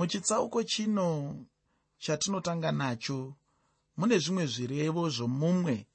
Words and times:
muchitsauko 0.00 0.62
chino 0.62 1.36
chatinotanga 1.98 2.72
nacho 2.72 3.36
mune 3.96 4.18
zvimwe 4.18 4.46
zvirevo 4.46 5.10
zvomumwe 5.10 5.86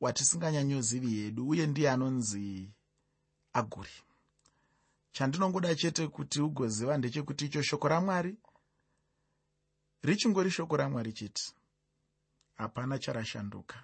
watisinganyanyozivi 0.00 1.10
hedu 1.16 1.48
uye 1.48 1.66
ndiye 1.66 1.90
anonzi 1.90 2.70
aguri. 3.52 3.96
Chandinongoda 5.12 5.74
chete 5.74 6.08
kuti 6.08 6.40
ugoziva 6.40 6.98
ndechekuti 6.98 7.44
icho 7.46 7.62
shoko 7.62 7.88
ramwari 7.88 8.36
richingori 10.02 10.50
shoko 10.50 10.76
ramwari 10.76 11.12
chete. 11.12 11.42
Hapana 12.54 12.98
charashanduka. 12.98 13.82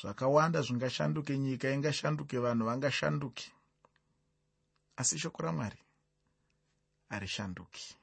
Zvakawanda 0.00 0.62
zvingashanduke 0.62 1.38
nyika 1.38 1.70
ingashanduke 1.70 2.38
vanhu 2.38 2.66
vangashanduke. 2.66 3.52
Asi 4.96 5.18
shoko 5.18 5.42
ramwari 5.42 5.78
harishanduki 7.08 8.01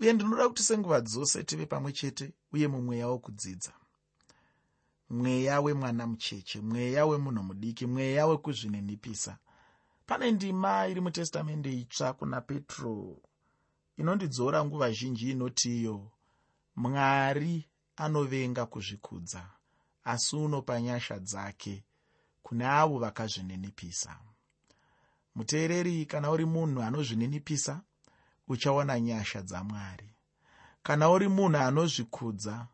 uye 0.00 0.12
ndinoda 0.12 0.48
kuti 0.48 0.62
senguva 0.62 1.00
dzose 1.00 1.44
tive 1.44 1.66
pamwe 1.66 1.92
chete 1.92 2.32
uye 2.52 2.68
mumweya 2.68 3.08
wokudzidza. 3.08 3.72
Mweya 5.10 5.60
wemwana 5.60 6.06
mucheche 6.06 6.60
mweya 6.60 7.06
wemunhu 7.06 7.42
mudiki 7.42 7.86
mweya 7.86 8.26
wekuzvininipisa. 8.26 9.38
Pane 10.06 10.32
ndima 10.32 10.86
iri 10.88 11.00
mutestamende 11.00 11.72
itsva 11.72 12.12
kuna 12.12 12.40
petro. 12.40 13.16
Inondidzora 13.96 14.64
nguva 14.64 14.92
zhinji 14.92 15.30
inoti 15.30 15.78
iyo 15.80 16.10
mwari 16.76 17.68
anovenga 17.96 18.66
kuzvikudza 18.66 19.50
asi 20.04 20.36
unopa 20.36 20.80
nyasha 20.80 21.18
dzake 21.18 21.84
kune 22.42 22.66
avo 22.66 22.98
vakazvininipisa. 22.98 24.18
Muteereri 25.34 26.06
kana 26.06 26.30
uri 26.30 26.44
munhu 26.44 26.82
anozvininipisa 26.82 27.82
uchaona 28.48 29.00
nyasha 29.00 29.42
dzamwari 29.42 30.08
kana 30.82 31.10
uri 31.10 31.28
munhu 31.28 31.58
anozvikudza 31.58 32.66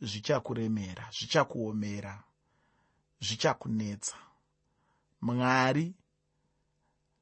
zvichakuremera 0.00 1.04
zvichakuomera 1.16 2.22
zvichakunetsa. 3.20 4.16
Mwari 5.20 5.94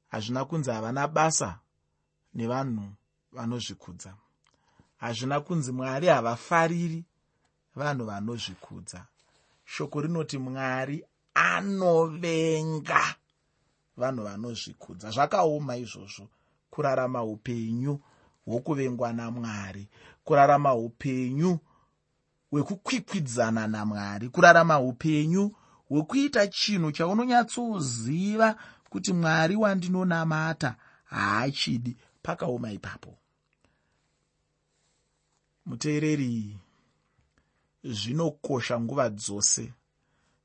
hazvina 0.09 0.45
kunzi 0.45 0.71
havana 0.71 1.09
basa 1.09 1.59
nevanhu 2.35 2.95
vanozvikudza. 3.33 4.15
Hazvina 4.97 5.41
kunzi 5.41 5.73
mwari 5.73 6.07
havafariri 6.07 7.05
vanhu 7.77 8.05
vanozvikudza. 8.07 9.07
Shoko 9.65 10.01
rinoti 10.01 10.39
mwari 10.39 11.05
anovenga 11.35 13.15
vanhu 13.97 14.25
vanozvikudza. 14.25 15.11
Zvakaoma 15.11 15.77
izvozvo 15.77 16.29
kurarama 16.75 17.23
upenyu 17.25 18.01
hwokuvengwa 18.47 19.13
namwari 19.13 19.89
kurarama 20.25 20.75
upenyu 20.75 21.59
hwekukwikwidzana 22.51 23.67
namwari 23.67 24.29
kurarama 24.29 24.81
upenyu 24.81 25.55
hwekuita 25.89 26.47
chinhu 26.47 26.93
chaunonyatsoziva 26.93 28.57
kuti 28.91 29.13
mwari 29.13 29.57
wandinonamata 29.57 30.77
haachidi 31.05 31.97
pakaoma 32.23 32.73
ipapo. 32.73 33.19
Muteereri 35.67 36.59
zvinokosha 37.85 38.81
nguva 38.81 39.09
dzose 39.11 39.73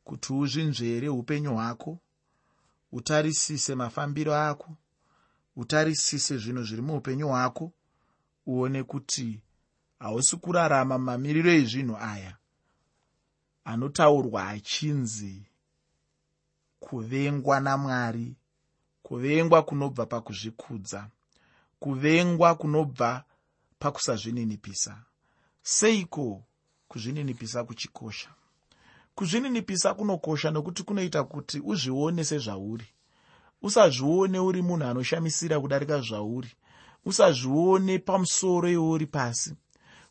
kuti 0.04 0.34
uzvinzvere 0.34 1.10
upenyu 1.10 1.54
hwako 1.54 2.00
utarisise 2.92 3.76
mafambiro 3.76 4.36
ako 4.36 4.76
utarisise 5.56 6.38
zvinhu 6.38 6.64
zviri 6.64 6.82
muupenyu 6.82 7.28
hwako 7.28 7.72
uone 8.46 8.84
kuti 8.84 9.42
hausi 10.00 10.38
kurarama 10.38 10.98
mamiriro 10.98 11.52
ezvinhu 11.52 11.98
aya 11.98 12.38
anotaurwa 13.64 14.48
achinzi 14.48 15.44
kuvengwa 16.80 17.60
namwari 17.60 18.36
kuvengwa 19.04 19.64
kunobva 19.64 20.06
pakuzvikudza 20.06 21.10
kuvengwa 21.80 22.56
kunobva 22.56 23.24
pakusazvininipisa. 23.80 25.04
Seiko 25.62 26.44
kuzvininipisa 26.88 27.64
kuchikosha? 27.64 28.30
Kuzvininipisa 29.16 29.94
kunokosha 29.94 30.52
nokuti 30.52 30.84
kunoita 30.84 31.24
kuti 31.24 31.60
uzvione 31.60 32.24
sezvauri 32.24 32.88
usazvione 33.62 34.40
uri 34.40 34.62
munhu 34.62 34.86
anoshamisira 34.88 35.60
kudarika 35.60 36.02
zvauri. 36.02 36.50
Usazvione 37.06 38.00
pamusoro 38.00 38.70
iwouri 38.70 39.06
pasi. 39.06 39.54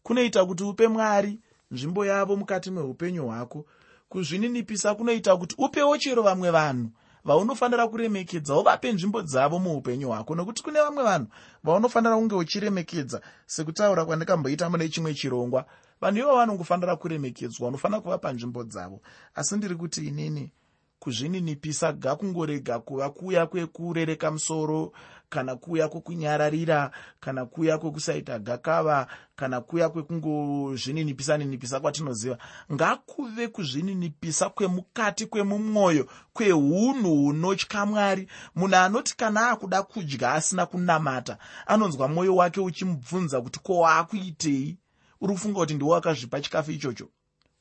Kunoita 0.02 0.44
kuti 0.46 0.64
upe 0.64 0.88
mwari 0.88 1.40
nzvimbo 1.70 2.06
yavo 2.06 2.36
mukati 2.36 2.70
meupenyu 2.70 3.26
hwako. 3.26 3.66
Kuzvininipisa 4.08 4.94
kunoita 4.94 5.36
kuti 5.36 5.54
upewo 5.58 5.98
chero 5.98 6.22
vamwe 6.22 6.50
vanhu 6.50 6.90
vaunofanira 7.24 7.88
kuremekedza 7.88 8.56
uvape 8.56 8.92
nzvimbo 8.92 9.22
dzavo 9.22 9.58
muupenyu 9.58 10.08
hwako. 10.08 10.34
Nokuti 10.34 10.62
kune 10.62 10.80
vamwe 10.80 11.02
vanhu 11.04 11.26
vaunofanira 11.64 12.16
kunge 12.16 12.34
uchiremekedza 12.34 13.20
sekutaura 13.46 14.04
kwandikamboita 14.04 14.70
mune 14.70 14.88
chimwe 14.88 15.14
chirongwa 15.14 15.64
vanhu 16.00 16.18
ivo 16.18 16.36
vanongofanira 16.36 16.96
kuremekedzwa 16.96 17.68
unofanira 17.68 18.00
kuvapa 18.00 18.32
nzvimbo 18.32 18.64
dzavo. 18.64 19.00
Asi 19.34 19.56
ndiri 19.56 19.74
kuti 19.76 20.06
inini 20.06 20.52
kuzvininipisa 20.98 21.92
gakungorega 21.92 22.78
kuva 22.78 23.10
kuya 23.10 23.46
kwekurereka 23.46 24.30
musoro 24.30 24.92
kana 25.28 25.56
kuya 25.56 25.88
kwekunyararira 25.88 26.90
kana 27.20 27.46
kuya 27.46 27.78
kwekusaita 27.78 28.38
gakava 28.38 29.06
kana 29.36 29.60
kuya 29.60 29.88
kwekungozvininipisa 29.88 31.38
ninipisa 31.38 31.80
kwatinoziva. 31.80 32.38
Ngakuve 32.72 33.48
kuzvininipisa 33.48 34.48
kwemukati 34.50 35.26
kwemumwoyo 35.26 36.08
kweunhu 36.32 37.16
hunotya 37.16 37.86
mwari. 37.86 38.28
Munhu 38.54 38.76
anoti 38.76 39.16
kana 39.16 39.50
akuda 39.50 39.82
kudya 39.82 40.32
asina 40.32 40.66
kunamata 40.66 41.38
anonzwa 41.66 42.08
mwoyo 42.08 42.36
wake 42.36 42.60
uchimubvunza 42.60 43.40
kuti 43.40 43.60
ko 43.60 43.78
waakuitei 43.78 44.78
uri 45.20 45.32
kufunga 45.32 45.58
kuti 45.60 45.74
ndiwo 45.74 45.90
wakazvipa 45.90 46.40
chikafu 46.40 46.70
ichocho? 46.70 47.08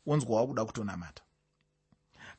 Wonzwa 0.06 0.36
wakuda 0.42 0.66
kutonamata 0.66 1.24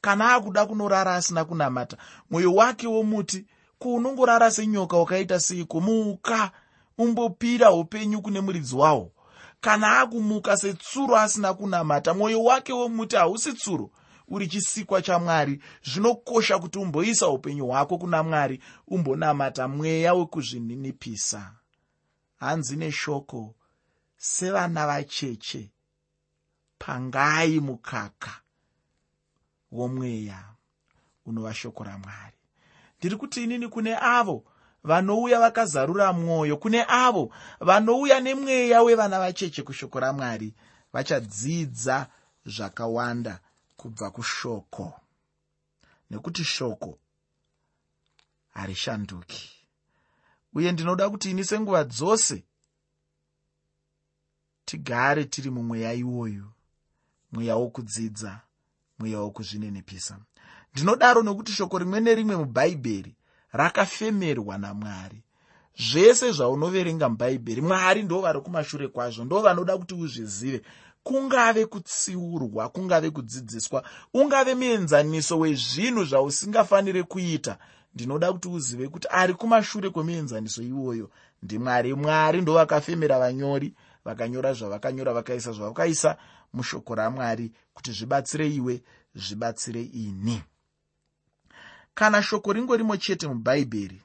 kana 0.00 0.34
akuda 0.34 0.66
kunorara 0.66 1.14
asina 1.14 1.44
kunamata 1.44 1.96
mwoyo 2.30 2.54
wake 2.54 2.86
womuti 2.86 3.46
kuunongorara 3.78 4.50
senyoka 4.50 4.96
wakaita 4.96 5.40
seiko? 5.40 5.80
Muka. 5.80 6.50
Umbopira 6.98 7.72
upenyu 7.72 8.22
kune 8.22 8.40
muridzi 8.40 8.76
wahwo 8.76 9.12
kana 9.60 10.00
akumuka 10.00 10.56
setsuro 10.56 11.16
asina 11.16 11.54
kunamata 11.54 12.14
mwoyo 12.14 12.44
wake 12.44 12.72
womuti 12.72 13.16
hausi 13.16 13.52
tsuro. 13.52 13.90
Uri 14.28 14.48
chisikwa 14.48 15.02
chamwari 15.02 15.62
zvinokosha 15.84 16.58
kuti 16.58 16.78
umboisa 16.78 17.28
upenyu 17.28 17.66
hwako 17.66 17.98
kuna 17.98 18.22
mwari 18.22 18.62
umbonamata 18.88 19.68
mweya 19.68 20.14
wekuzvininipisa. 20.14 21.52
Hanzi 22.36 22.76
neshoko. 22.76 23.54
Sevana 24.16 24.86
vacheche. 24.86 25.70
Pangai 26.78 27.60
mukaka 27.60 28.30
womweya 29.72 30.44
unova 31.26 31.54
shoko 31.54 31.84
ramwari. 31.84 32.36
Ndiri 32.98 33.16
kuti 33.16 33.44
inini 33.44 33.68
kune 33.68 33.96
avo 33.96 34.44
vanouya 34.84 35.40
vakazarura 35.40 36.12
mwoyo 36.12 36.56
kune 36.56 36.84
avo 36.88 37.32
vanouya 37.60 38.20
nemweya 38.20 38.82
wevana 38.82 39.18
vacheche 39.18 39.62
kushoko 39.62 40.00
ramwari 40.00 40.54
vachadzidza 40.92 42.06
zvakawanda 42.46 43.40
kubva 43.76 44.10
kushoko. 44.10 45.00
Nekuti 46.10 46.44
shoko 46.44 46.98
harishanduki. 48.48 49.50
Uye 50.54 50.72
ndinoda 50.72 51.10
kuti 51.10 51.30
ini 51.30 51.44
senguva 51.44 51.84
dzose 51.84 52.44
tigare 54.64 55.24
tiri 55.24 55.50
mumweya 55.50 55.92
iwoyu 55.92 56.52
mweya 57.32 57.56
wokudzidza 57.56 58.40
mweya 58.98 59.20
wokuzvininipisa. 59.20 60.18
Ndinodaro 60.74 61.22
nokuti 61.22 61.52
shoko 61.52 61.78
rimwe 61.78 62.00
nerimwe 62.00 62.36
mubhaibheri 62.36 63.14
rakafemerwa 63.52 64.58
namwari. 64.58 65.22
Zvese 65.78 66.32
zvaunoverenga 66.32 67.08
mubhaibheri 67.08 67.60
mwari 67.60 68.02
ndo 68.02 68.20
vari 68.20 68.40
kumashure 68.40 68.88
kwazvo 68.88 69.24
ndo 69.24 69.40
vanoda 69.40 69.78
kuti 69.78 69.94
uzvizive. 69.94 70.62
Kungave 71.02 71.66
kutsiurwa 71.66 72.68
kungave 72.68 73.10
kudzidziswa 73.10 73.82
ungave 74.14 74.54
muenzaniso 74.54 75.38
wezvinhu 75.38 76.04
zvausingafaniri 76.04 77.02
kuita. 77.02 77.58
Ndinoda 77.94 78.32
kuti 78.32 78.48
uzive 78.48 78.88
kuti 78.88 79.08
ari 79.10 79.34
kumashure 79.34 79.90
kwemuenzaniso 79.90 80.62
iwoyo 80.62 81.10
ndimwari. 81.42 81.94
Mwari 81.94 82.40
ndo 82.40 82.54
vakafemera 82.54 83.18
vanyori 83.18 83.74
vakanyora 84.04 84.52
zvavakanyora 84.52 85.12
vakaisa 85.12 85.52
zvavakaisa 85.52 86.16
mushoko 86.52 86.94
ramwari 86.94 87.52
kuti 87.74 87.92
zvibatsire 87.92 88.54
iwe 88.54 88.82
zvibatsire 89.14 89.82
ini. 89.82 90.42
Kana 91.94 92.22
shoko 92.22 92.52
ringorimo 92.52 92.96
chete 92.96 93.26
mubhaibheri 93.26 94.02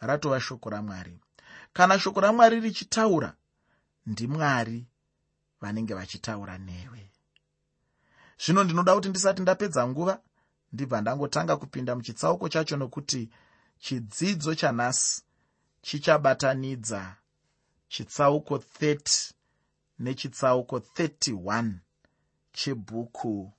ratova 0.00 0.40
shoko 0.40 0.70
ramwari. 0.70 1.20
Kana 1.72 1.98
shoko 1.98 2.20
ramwari 2.20 2.60
richitaura 2.60 3.34
ndimwari 4.06 4.86
vanenge 5.60 5.94
vachitaura 5.94 6.58
newe. 6.58 7.10
Zvino 8.44 8.64
ndinoda 8.64 8.94
kuti 8.94 9.08
ndisati 9.08 9.42
ndapedza 9.42 9.88
nguva 9.88 10.20
ndibva 10.72 11.00
ndangotanga 11.00 11.56
kupinda 11.56 11.94
muchitsauko 11.96 12.48
chacho 12.48 12.76
nokuti 12.76 13.30
chidzidzo 13.78 14.54
chanhasi 14.54 15.22
chichabatanidza 15.82 17.16
chitsauko 17.88 18.56
30 18.56 19.32
nechitsauko 20.00 20.78
31 20.78 21.72
chebhuku 22.52 23.52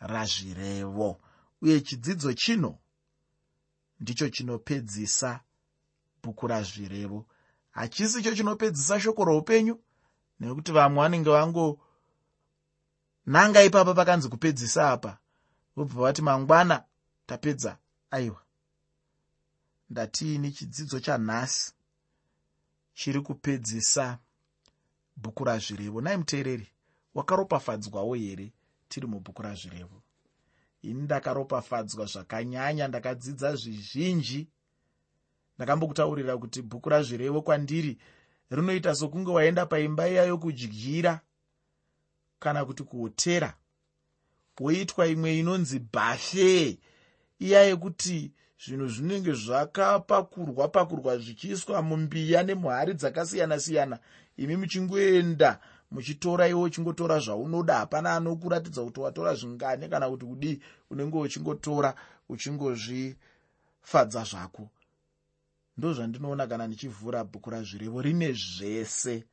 razvirevo. 0.00 1.20
Uye 1.62 1.80
chidzidzo 1.80 2.32
chino 2.32 2.78
ndicho 4.00 4.28
chinopedzisa 4.28 5.40
bhuku 6.22 6.46
razvirevo. 6.46 7.26
Hachisi 7.70 8.22
cho 8.22 8.34
chinopedzisa 8.34 9.00
shoko 9.00 9.24
roupenyu 9.24 9.80
nekuti 10.40 10.72
vamwe 10.72 11.02
vanenge 11.02 11.30
vangonanga 11.30 11.78
ipapa 13.62 13.94
pakanzi 13.94 14.28
kupedzisa 14.28 14.90
apa 14.90 15.18
vobva 15.76 16.02
vati 16.02 16.22
mangwana 16.22 16.84
tapedza 17.26 17.78
aiwa 18.10 18.42
ndatiini 19.90 20.52
chidzidzo 20.52 21.00
chanhasi 21.00 21.72
chiri 22.94 23.20
kupedzisa 23.20 24.18
bhuku 25.22 25.44
razvirevo. 25.44 26.00
Nai 26.00 26.16
muteereri 26.16 26.68
wakaropafadzwawo 27.14 28.14
here? 28.14 28.52
Tiri 28.88 29.06
mubhuku 29.06 29.42
razvirevo. 29.42 30.02
Ini 30.82 31.02
ndakaropafadzwa 31.02 32.06
zvakanyanya 32.06 32.88
ndakadzidza 32.88 33.56
zvizhinji. 33.56 34.48
Ndakambokutaurira 35.56 36.38
kuti 36.38 36.62
bhuku 36.62 36.88
razvirevo 36.88 37.42
kwandiri 37.42 37.98
rinoita 38.50 38.94
sokunge 38.94 39.30
waenda 39.30 39.66
paimba 39.66 40.08
iya 40.08 40.24
yokudyira 40.24 41.20
kana 42.38 42.64
kuti 42.64 42.82
kuhotera 42.82 43.54
woitwa 44.60 45.06
imwe 45.06 45.38
inonzi 45.38 45.78
bhafe 45.78 46.78
iya 47.38 47.60
yekuti 47.62 48.32
zvinhu 48.64 48.88
zvinenge 48.88 49.32
zvakapakurwa 49.32 50.68
pakurwa 50.68 51.18
zvichiiswa 51.18 51.82
mumbiya 51.82 52.42
nemuhari 52.42 52.94
dzakasiyana-siyana 52.94 53.98
imi 54.40 54.56
muchingoenda 54.56 55.60
muchitora 55.90 56.48
iwe 56.48 56.62
uchingotora 56.62 57.18
zvaunoda. 57.18 57.78
Hapana 57.78 58.16
anokuratidza 58.16 58.84
kuti 58.84 59.00
watora 59.00 59.34
zvingane 59.34 59.88
kana 59.88 60.10
kuti 60.10 60.26
kudii. 60.26 60.60
Unenge 60.90 61.18
uchingotora 61.18 61.94
uchingozvifadza 62.28 64.24
zvako. 64.24 64.70
Ndozvandinoona 65.76 66.46
kana 66.46 66.66
ndichivhura 66.66 67.24
bhuku 67.24 67.50
razvirevo. 67.50 68.02
Rine 68.02 68.32
zvese. 68.32 69.24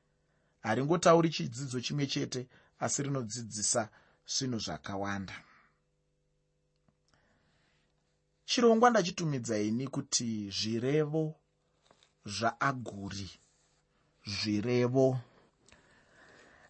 Haringotauri 0.59 1.29
chidzidzo 1.29 1.81
chimwe 1.81 2.07
chete 2.07 2.47
asi 2.79 3.03
rinodzidzisa 3.03 3.89
zvinhu 4.27 4.59
zvakawanda. 4.59 5.33
Chirongwa 8.45 8.89
ndachitumidza 8.89 9.59
ini 9.59 9.87
kuti 9.87 10.51
zvirevo 10.51 11.35
zvaaguri 12.25 13.29
zvirevo 14.27 15.17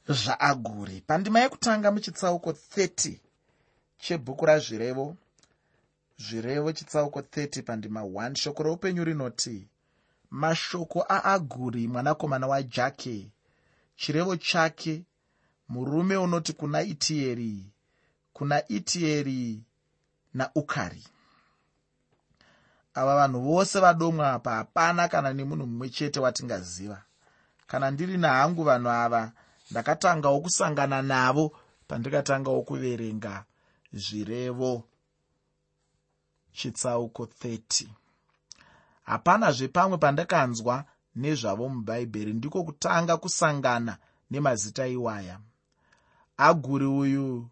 zvaaguri. 0.07 1.01
Pandima 1.07 1.39
yekutanga 1.39 1.91
muchitsauko 1.91 2.51
30 2.51 3.17
chebhuku 3.99 4.45
razvirevo 4.45 5.15
zvirevo 6.17 6.71
chitsauko 6.73 7.19
30 7.21 7.63
pandima 7.63 8.01
1 8.01 8.35
shoko 8.35 8.63
roupenyu 8.63 9.03
rinoti 9.03 9.67
mashoko 10.29 11.05
aaguri 11.09 11.87
mwanakomana 11.87 12.47
wajake 12.47 13.31
chirevo 13.95 14.35
chake 14.35 15.03
murume 15.69 16.17
unoti 16.17 16.53
kuna 16.53 16.81
itieri 16.81 17.65
kuna 18.33 18.67
itieri 18.67 19.63
naukari 20.33 21.03
ava 22.93 23.15
vanhu 23.15 23.41
vose 23.41 23.79
vadomwa 23.79 24.33
apa 24.33 24.51
hapana 24.55 25.07
kana 25.07 25.33
nemunhu 25.33 25.67
mumwe 25.67 25.89
chete 25.89 26.19
watingaziva 26.19 27.03
kana 27.67 27.91
ndiri 27.91 28.17
nahangu 28.17 28.63
vanhu 28.63 28.89
ava 28.89 29.31
ndakatangawo 29.71 30.39
kusangana 30.41 31.01
navo 31.01 31.45
pandikatangawo 31.87 32.61
kuverenga 32.61 33.45
zvirevo. 33.93 34.83
Chitsauko 36.57 37.23
30 37.25 37.87
hapanazve 39.03 39.67
pamwe 39.67 39.97
pandakanzwa 39.97 40.85
nezvavo 41.15 41.69
mubhaibheri 41.69 42.33
ndiko 42.33 42.63
kutanga 42.63 43.17
kusangana 43.17 43.97
nemazita 44.31 44.87
iwaya. 44.87 45.39
Aguri 46.37 46.85
uyu 46.85 47.49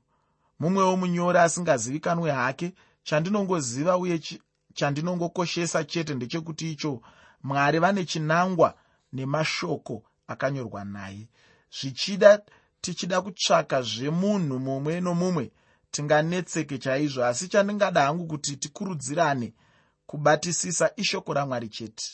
mumwewo 0.59 0.97
munyori 0.97 1.37
asingazivikanwe 1.39 2.31
hake 2.31 2.73
chandinongoziva 3.03 3.97
uye 3.97 4.19
chandinongokoshesa 4.73 5.83
chete 5.83 6.13
ndechekuti 6.15 6.71
icho 6.71 7.01
mwari 7.43 7.79
vane 7.79 8.05
chinangwa 8.05 8.75
nemashoko 9.15 10.03
akanyorwa 10.27 10.81
naye. 10.85 11.27
Zvichida 11.77 12.41
tichida 12.81 13.21
kutsvaka 13.21 13.81
zvemunhu 13.81 14.59
mumwe 14.59 15.01
nomumwe 15.01 15.45
tinganetseke 15.91 16.77
chaizvo. 16.77 17.25
Asi 17.25 17.47
chandingada 17.47 18.01
hangu 18.05 18.27
kuti 18.27 18.57
tikurudzirane 18.57 19.53
kubatisisa 20.05 20.91
ishoko 20.95 21.33
ramwari 21.33 21.69
chete. 21.69 22.05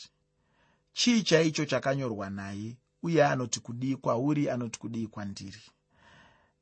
Chii 0.92 1.22
chaicho 1.22 1.64
chakanyorwa 1.64 2.30
naye? 2.30 2.76
Uye 3.02 3.24
anoti 3.24 3.60
kudii 3.60 3.96
kwauri 3.96 4.50
anoti 4.50 4.78
kudii 4.78 5.06
kwandiri 5.06 5.60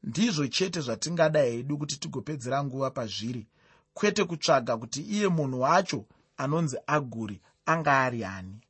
ndizvo 0.03 0.47
chete 0.47 0.81
zvatingada 0.81 1.41
hedu 1.43 1.79
kuti 1.79 1.97
tigopedzera 2.01 2.65
nguva 2.65 2.91
pazviri. 2.91 3.47
Kwete 3.95 4.25
kutsvaga 4.25 4.77
kuti 4.77 5.01
iye 5.03 5.29
munhu 5.29 5.61
wacho 5.61 6.05
anonzi 6.37 6.77
aguri 6.87 7.41
anga 7.67 8.01
ari 8.01 8.25
ani 8.25 8.61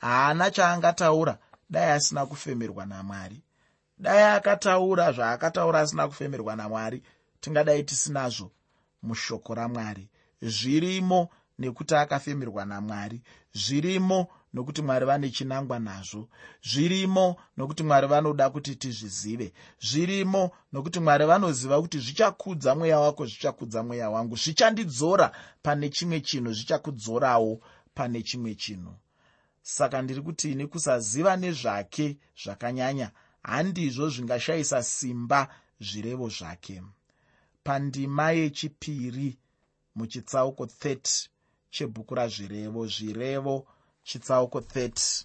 haana 0.00 0.50
chaangataura. 0.50 1.38
Dai 1.70 1.90
asina 1.90 2.26
kufemerwa 2.26 2.86
namwari. 2.86 3.42
Dai 3.98 4.22
akataura 4.22 5.12
zvaakataura 5.12 5.80
asina 5.80 6.08
kufemerwa 6.08 6.56
namwari 6.56 7.02
tingadai 7.40 7.82
tisinazvo 7.82 8.50
mushoko 9.02 9.54
ramwari. 9.54 10.08
Zvirimo 10.42 11.28
nekuti 11.58 11.94
akafemerwa 11.94 12.64
namwari. 12.64 13.22
Zvirimo 13.54 14.26
nokuti 14.52 14.82
mwari 14.82 15.06
vane 15.06 15.30
chinangwa 15.30 15.78
nazvo. 15.78 16.28
Zvirimo 16.62 17.36
nokuti 17.56 17.82
mwari 17.82 18.06
vanoda 18.06 18.50
kuti 18.50 18.76
tizvizive. 18.76 19.52
Zvirimo 19.80 20.50
nokuti 20.72 21.00
mwari 21.00 21.24
vanoziva 21.26 21.80
kuti 21.82 21.98
zvichakudza 21.98 22.74
mweya 22.74 23.00
wako 23.00 23.26
zvichakudza 23.26 23.82
mweya 23.82 24.10
wangu. 24.10 24.36
Zvichandidzora 24.36 25.32
pane 25.62 25.88
chimwe 25.88 26.20
chinhu 26.20 26.52
zvichakudzorawo 26.52 27.60
pane 27.94 28.22
chimwe 28.22 28.54
chinhu 28.54 28.94
saka 29.62 30.02
ndiri 30.02 30.22
kuti 30.22 30.52
ini 30.52 30.66
kusaziva 30.66 31.36
nezvake 31.36 32.18
zvakanyanya. 32.42 33.10
Handizvo 33.42 34.08
zvingashayisa 34.08 34.82
simba 34.82 35.48
zvirevo 35.80 36.28
zvake. 36.28 36.82
Pandima 37.64 38.30
yechipiri 38.30 39.38
muchitsauko 39.94 40.64
30 40.64 41.28
chebhuku 41.70 42.14
razvirevo 42.14 42.86
zvirevo 42.86 43.66
chitsauko 44.02 44.58
30 44.60 45.24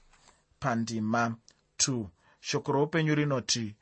pandima 0.60 1.36
2 1.78 2.06
shoko 2.40 2.72
roupenyu 2.72 3.16
rinoti 3.16 3.76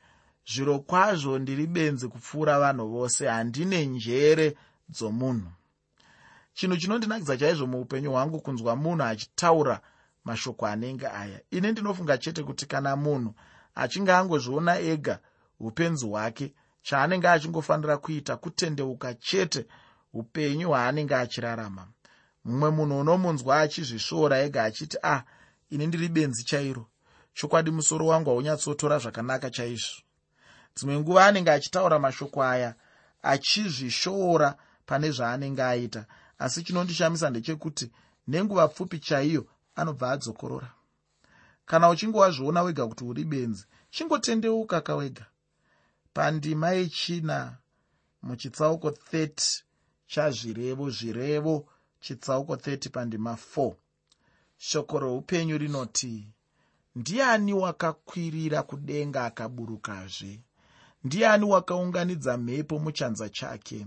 zviro 0.46 0.78
kwazvo 0.78 1.38
ndiri 1.38 1.66
benzi 1.66 2.08
kupfuura 2.08 2.58
vanhu 2.58 2.88
vose 2.88 3.28
handine 3.28 3.86
njere 3.86 4.56
dzomunhu. 4.88 5.50
Chinhu 6.54 6.76
chinondinakidza 6.76 7.36
chaizvo 7.36 7.66
muupenyu 7.66 8.10
hwangu 8.10 8.40
kunzwa 8.40 8.76
munhu 8.76 9.04
achitaura 9.04 9.80
mashoko 10.24 10.66
anenge 10.66 11.06
aya. 11.06 11.40
Ine 11.50 11.72
ndinofunga 11.72 12.18
chete 12.18 12.42
kuti 12.42 12.66
kana 12.66 12.96
munhu 12.96 13.34
achinge 13.74 14.12
angozviona 14.12 14.78
ega 14.78 15.18
upenzi 15.60 16.06
hwake 16.06 16.54
chaanenge 16.82 17.28
achingofanira 17.28 17.96
kuita 17.96 18.36
kutendeuka 18.36 19.14
chete 19.14 19.66
upenyu 20.12 20.68
hwaanenge 20.68 21.14
achirarama. 21.14 21.88
Mumwe 22.44 22.70
munhu 22.70 23.00
unomunzwa 23.00 23.60
achizvisvoora 23.60 24.38
ega 24.38 24.64
achiti 24.64 24.96
ah 25.02 25.22
ini 25.70 25.86
ndiri 25.86 26.08
benzi 26.08 26.44
chairo. 26.44 26.86
Chokwadi 27.34 27.70
musoro 27.70 28.06
wangu 28.06 28.30
haunyatsotora 28.30 28.98
zvakanaka 28.98 29.50
chaizvo. 29.50 30.02
Dzimwe 30.76 30.98
nguva 30.98 31.26
anenge 31.26 31.50
achitaura 31.50 31.98
mashoko 31.98 32.42
aya 32.42 32.74
achizvishoora 33.22 34.56
pane 34.86 35.10
zvaanenge 35.10 35.62
aita. 35.62 36.06
Asi 36.38 36.62
chinondishamisa 36.62 37.30
ndechekuti 37.30 37.90
nenguva 38.28 38.68
pfupi 38.68 38.98
chaiyo 38.98 39.46
anobva 39.76 40.10
adzokorora. 40.10 40.70
Kana 41.66 41.88
uchinge 41.88 42.18
wazviona 42.18 42.62
wega 42.62 42.86
kuti 42.86 43.04
uri 43.04 43.24
benzi 43.24 43.64
chingotendeuka 43.90 44.80
kawega 44.80 45.26
pandima 46.14 46.70
yechina 46.70 47.56
muchitsauko 48.22 48.88
30 48.88 49.62
chazvirevo 50.06 50.90
zvirevo 50.90 51.68
chitsauko 52.00 52.54
30 52.54 52.90
pandima 52.90 53.32
4 53.56 53.74
shoko 54.58 54.98
roupenyu 54.98 55.58
rinoti 55.58 56.28
ndiani 56.96 57.52
wakakwirira 57.52 58.62
kudenga 58.62 59.24
akaburukazve? 59.24 60.40
Ndiani 61.04 61.44
wakaunganidza 61.44 62.36
mhepo 62.36 62.78
muchanza 62.78 63.28
chake? 63.28 63.86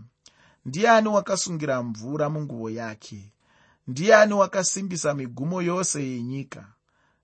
Ndiani 0.66 1.08
wakasungira 1.08 1.84
mvura 1.84 2.30
munguvo 2.30 2.70
yake 2.70 3.34
ndiani 3.88 4.34
wakasimbisa 4.34 5.14
migumo 5.14 5.62
yose 5.62 6.08
yenyika? 6.10 6.74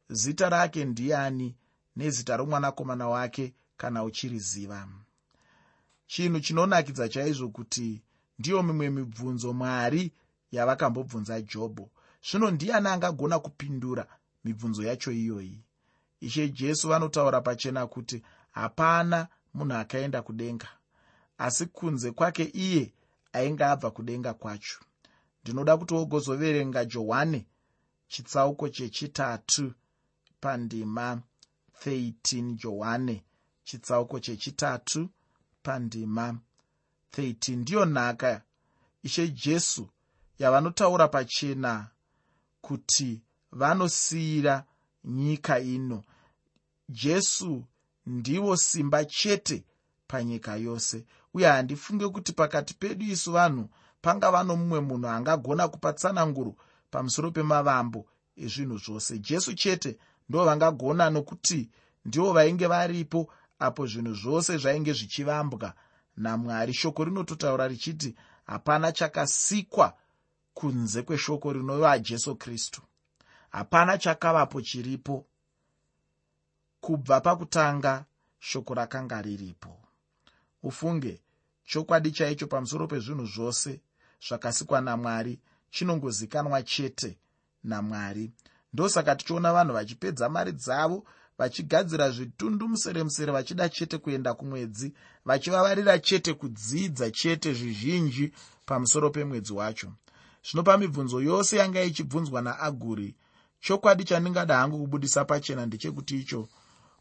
Zita 0.09 0.49
rake 0.49 0.85
ndiani 0.85 1.55
nezita 1.95 2.37
romwanakomana 2.37 3.07
wake 3.07 3.53
kana 3.77 4.03
uchiriziva? 4.03 4.87
Chinhu 6.07 6.39
chinonakidza 6.39 7.09
chaizvo 7.09 7.49
kuti 7.49 8.01
ndiyo 8.39 8.63
mimwe 8.63 8.89
mibvunzo 8.89 9.53
mwari 9.53 10.11
yavakambobvunza 10.51 11.41
jobho. 11.41 11.89
Zvino 12.31 12.51
ndiani 12.51 12.87
angagona 12.87 13.39
kupindura 13.39 14.07
mibvunzo 14.43 14.83
yacho 14.83 15.11
iyoyi? 15.11 15.61
Ishe 16.21 16.49
jesu 16.49 16.87
vanotaura 16.89 17.41
pachena 17.41 17.87
kuti 17.87 18.23
hapana 18.51 19.27
munhu 19.53 19.75
akaenda 19.75 20.21
kudenga 20.21 20.67
asi 21.37 21.65
kunze 21.65 22.11
kwake 22.11 22.43
iye 22.43 22.93
ainge 23.33 23.63
abva 23.65 23.91
kudenga 23.91 24.33
kwacho 24.33 24.79
ndinoda 25.43 25.77
kuti 25.77 25.93
wogozoverenga 25.93 26.85
johani 26.85 27.45
chitsauko 28.07 28.69
chechitatu 28.69 29.73
pandima 30.41 31.21
13 31.85 32.55
johani 32.55 33.23
chitsauko 33.63 34.19
chechitatu 34.19 35.09
pandima 35.63 36.39
13 37.11 37.55
ndiyo 37.55 37.85
nhaka 37.85 38.41
ishe 39.03 39.27
jesu 39.27 39.89
yavanotaura 40.39 41.07
pachena 41.07 41.87
kuti 42.61 43.21
vanosiyira 43.51 44.65
nyika 45.03 45.59
ino. 45.59 46.03
Jesu 46.89 47.63
ndivo 48.05 48.57
simba 48.57 49.05
chete 49.05 49.63
panyika 50.07 50.55
yose. 50.55 51.05
Uye 51.33 51.47
handifunge 51.47 52.07
kuti 52.09 52.33
pakati 52.33 52.73
pedu 52.73 53.05
isu 53.05 53.31
vanhu 53.31 53.69
pangava 54.03 54.43
nomumwe 54.43 54.79
munhu 54.79 55.07
angagona 55.07 55.67
kupa 55.67 55.93
tsananguro 55.93 56.55
pamusoro 56.91 57.31
pemavambo 57.31 58.05
ezvinhu 58.43 58.77
zvose. 58.77 59.19
Jesu 59.19 59.53
chete 59.55 59.97
ndo 60.29 60.45
vangagona 60.45 61.09
nokuti 61.09 61.69
ndivo 62.05 62.33
vainge 62.33 62.67
varipo 62.67 63.19
apo 63.59 63.87
zvinhu 63.87 64.13
zvose 64.13 64.57
zvainge 64.57 64.93
zvichivambwa. 64.93 65.73
Namwari 66.17 66.73
shoko 66.73 67.03
rinototaura 67.03 67.67
richiti 67.67 68.15
hapana 68.45 68.91
chakasikwa 68.91 69.97
kunze 70.53 71.01
kweshoko 71.01 71.53
rinova 71.53 71.99
jesu 71.99 72.35
kristu. 72.35 72.81
Hapana 73.49 73.97
chakavapo 73.97 74.61
chiripo 74.61 75.25
kubva 76.81 77.21
pakutanga 77.21 78.05
shoko 78.39 78.73
rakanga 78.73 79.21
riripo. 79.21 79.79
Ufunge 80.63 81.21
chokwadi 81.65 82.11
chaicho 82.11 82.47
pamusoro 82.47 82.87
pezvinhu 82.87 83.25
zvose 83.25 83.81
zvakasikwa 84.27 84.81
namwari 84.81 85.39
chinongozikanwa 85.71 86.63
chete 86.63 87.17
namwari. 87.63 88.31
Ndosaka 88.73 89.15
tichiona 89.15 89.53
vanhu 89.53 89.73
vachipedza 89.73 90.29
mari 90.29 90.51
dzavo 90.51 91.05
vachigadzira 91.37 92.11
zvitundumusere 92.11 93.03
musere 93.03 93.31
vachida 93.31 93.69
chete 93.69 93.97
kuenda 93.97 94.33
kumwedzi 94.33 94.93
vachivavarira 95.25 95.99
chete 95.99 96.33
kudzidza 96.33 97.11
chete 97.11 97.53
zvizhinji 97.53 98.31
pamusoro 98.65 99.09
pemwedzi 99.09 99.53
wacho. 99.53 99.93
Zvino 100.45 100.63
pamibvunzo 100.63 101.21
yose 101.21 101.57
yanga 101.57 101.83
ichibvunzwa 101.83 102.41
naaguri. 102.41 103.15
Chokwadi 103.59 104.03
chandingada 104.03 104.57
hangu 104.57 104.79
kubudisa 104.79 105.25
pachena 105.25 105.65
ndechekuti 105.65 106.19
icho 106.19 106.49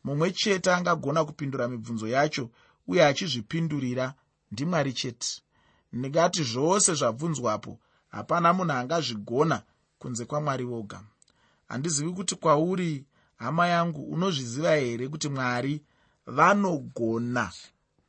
mumwe 0.04 0.30
chete 0.32 0.72
angagona 0.72 1.24
kupindura 1.24 1.68
mibvunzo 1.68 2.08
yacho 2.08 2.50
uye 2.86 3.06
achizvipindurira 3.06 4.14
ndimwari 4.52 4.92
chete 4.92 5.42
ndingati 5.92 6.42
zvose 6.44 6.94
zvabvunzwapo 6.94 7.78
hapana 8.08 8.52
munhu 8.52 8.72
angazvigona 8.72 9.62
kunze 9.98 10.24
kwamwari 10.24 10.64
voga 10.64 11.00
handizivi 11.68 12.12
kuti 12.12 12.34
kwauri 12.36 13.04
hama 13.36 13.66
yangu 13.66 14.02
unozviziva 14.02 14.74
here 14.74 15.08
kuti 15.08 15.28
mwari 15.28 15.82
vanogona 16.26 17.52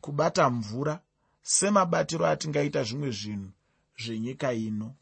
kubata 0.02 0.50
mvura 0.50 1.00
semabatiro 1.42 2.26
atingaita 2.28 2.84
zvimwe 2.84 3.12
zvinhu 3.12 3.52
zvenyika 4.02 4.54
ino? 4.54 4.96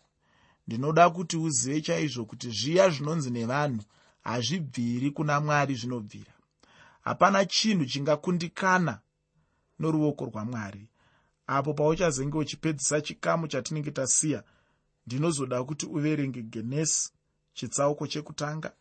Ndinoda 0.68 1.10
kuti 1.10 1.38
uzive 1.38 1.82
chaizvo 1.82 2.26
kuti 2.26 2.50
zviya 2.50 2.90
zvinonzi 2.90 3.30
nevanhu 3.32 3.84
hazvibviri 4.24 5.12
kuna 5.12 5.42
mwari 5.42 5.76
zvinobvira. 5.76 6.34
Hapana 7.02 7.46
chinhu 7.46 7.86
chingakundikana 7.86 9.00
noruoko 9.80 10.26
rwamwari 10.26 10.88
apo 11.56 11.74
pauchazenge 11.74 12.38
uchipedzisa 12.38 13.02
chikamu 13.02 13.48
chatinenge 13.48 13.92
tasiya 13.92 14.44
ndinozoda 15.06 15.64
kuti 15.64 15.86
uverenge 15.86 16.42
genesi 16.42 17.12
chitsauko 17.54 18.08
chekutanga 18.08 18.74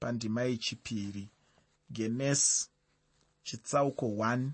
pandima 0.00 0.42
yechipiri. 0.42 1.28
Genesi 1.90 2.68
chitsauko 3.42 4.06
1 4.06 4.50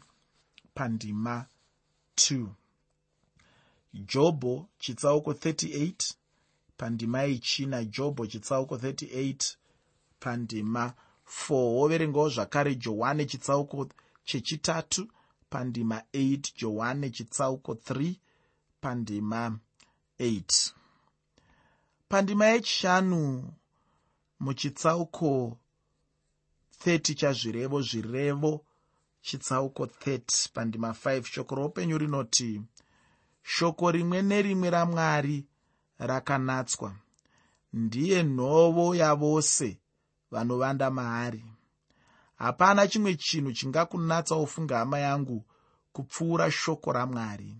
pandima 0.74 1.46
2 2.16 2.46
jobho 3.94 4.68
chitsauko 4.78 5.32
38 5.32 6.14
pandima 6.76 7.22
yechina. 7.22 7.84
Jobho 7.84 8.26
chitsauko 8.26 8.76
38 8.76 9.56
pandima 10.20 10.94
4 11.48 11.54
woverengawo 11.54 12.28
zvakare 12.28 12.74
johani 12.74 13.26
chitsauko 13.26 13.88
chechitatu 14.24 15.08
pandima 15.54 16.02
8 16.12 16.52
johani 16.58 17.10
chitsauko 17.10 17.72
3 17.72 18.14
pandima 18.80 19.58
8 20.20 20.72
pandima 22.08 22.44
yechishanu 22.46 23.20
muchitsauko 24.40 25.58
30 26.84 27.14
chazvirevo 27.14 27.82
zvirevo 27.82 28.52
chitsauko 29.26 29.84
30 29.84 30.48
pandima 30.54 30.88
5 30.90 31.24
shoko 31.32 31.54
roupenyu 31.54 31.98
rinoti 31.98 32.62
shoko 33.42 33.90
rimwe 33.90 34.22
nerimwe 34.22 34.70
ramwari 34.70 35.44
rakanatswa. 35.98 36.96
Ndiye 37.72 38.22
nhovo 38.22 38.94
yavose 38.94 39.78
vanovanda 40.30 40.90
maari 40.90 41.44
hapana 42.44 42.88
chimwe 42.88 43.14
chinhu 43.14 43.52
chingakunatsa 43.52 44.36
ufunga 44.36 44.78
hama 44.78 44.98
yangu 44.98 45.44
kupfuura 45.92 46.50
shoko 46.50 46.92
ramwari. 46.92 47.56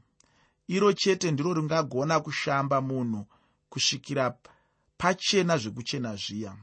Iro 0.69 0.93
chete 0.93 1.31
ndiro 1.31 1.55
ringagona 1.55 2.21
kushamba 2.21 2.81
munhu 2.81 3.27
kusvikira 3.69 4.37
pachena 4.99 5.59
zvekuchena 5.59 6.17
zviya. 6.17 6.57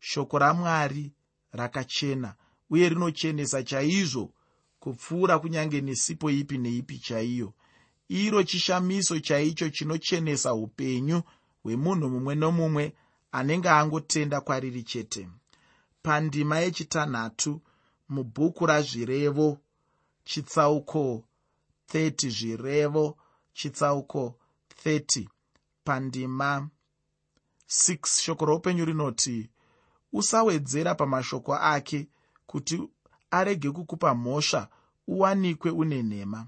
Shoko 0.00 0.38
ramwari 0.38 1.12
rakachena 1.52 2.34
uye 2.70 2.88
rinochenesa 2.88 3.62
chaizvo 3.62 4.32
kupfuura 4.80 5.38
kunyange 5.38 5.80
nesipo 5.80 6.30
ipi 6.30 6.58
neipi 6.58 6.98
chaiyo. 6.98 7.54
Iro 8.08 8.42
chishamiso 8.42 9.18
chaicho 9.18 9.70
chinochenesa 9.70 10.54
upenyu 10.54 11.22
hwemunhu 11.62 12.08
mumwe 12.10 12.34
nomumwe 12.34 12.84
anenge 13.32 13.68
angotenda 13.68 14.40
kwariri 14.40 14.82
chete 14.82 15.28
pandima 16.02 16.58
yechitanhatu 16.58 17.62
mubhuku 18.08 18.66
razvirevo 18.66 19.58
chitsauko 20.24 21.24
30 21.92 22.30
zvirevo 22.30 23.18
chitsauko 23.52 24.38
30 24.84 25.28
pandima 25.84 26.68
6 27.68 28.20
shoko 28.22 28.44
roupenyu 28.44 28.84
rinoti 28.84 29.50
usawedzera 30.12 30.94
pamashoko 30.94 31.54
ake 31.54 32.08
kuti 32.46 32.88
arege 33.30 33.70
kukupa 33.70 34.14
mhosva 34.14 34.68
uwanikwe 35.06 35.70
une 35.70 36.02
nhema. 36.02 36.46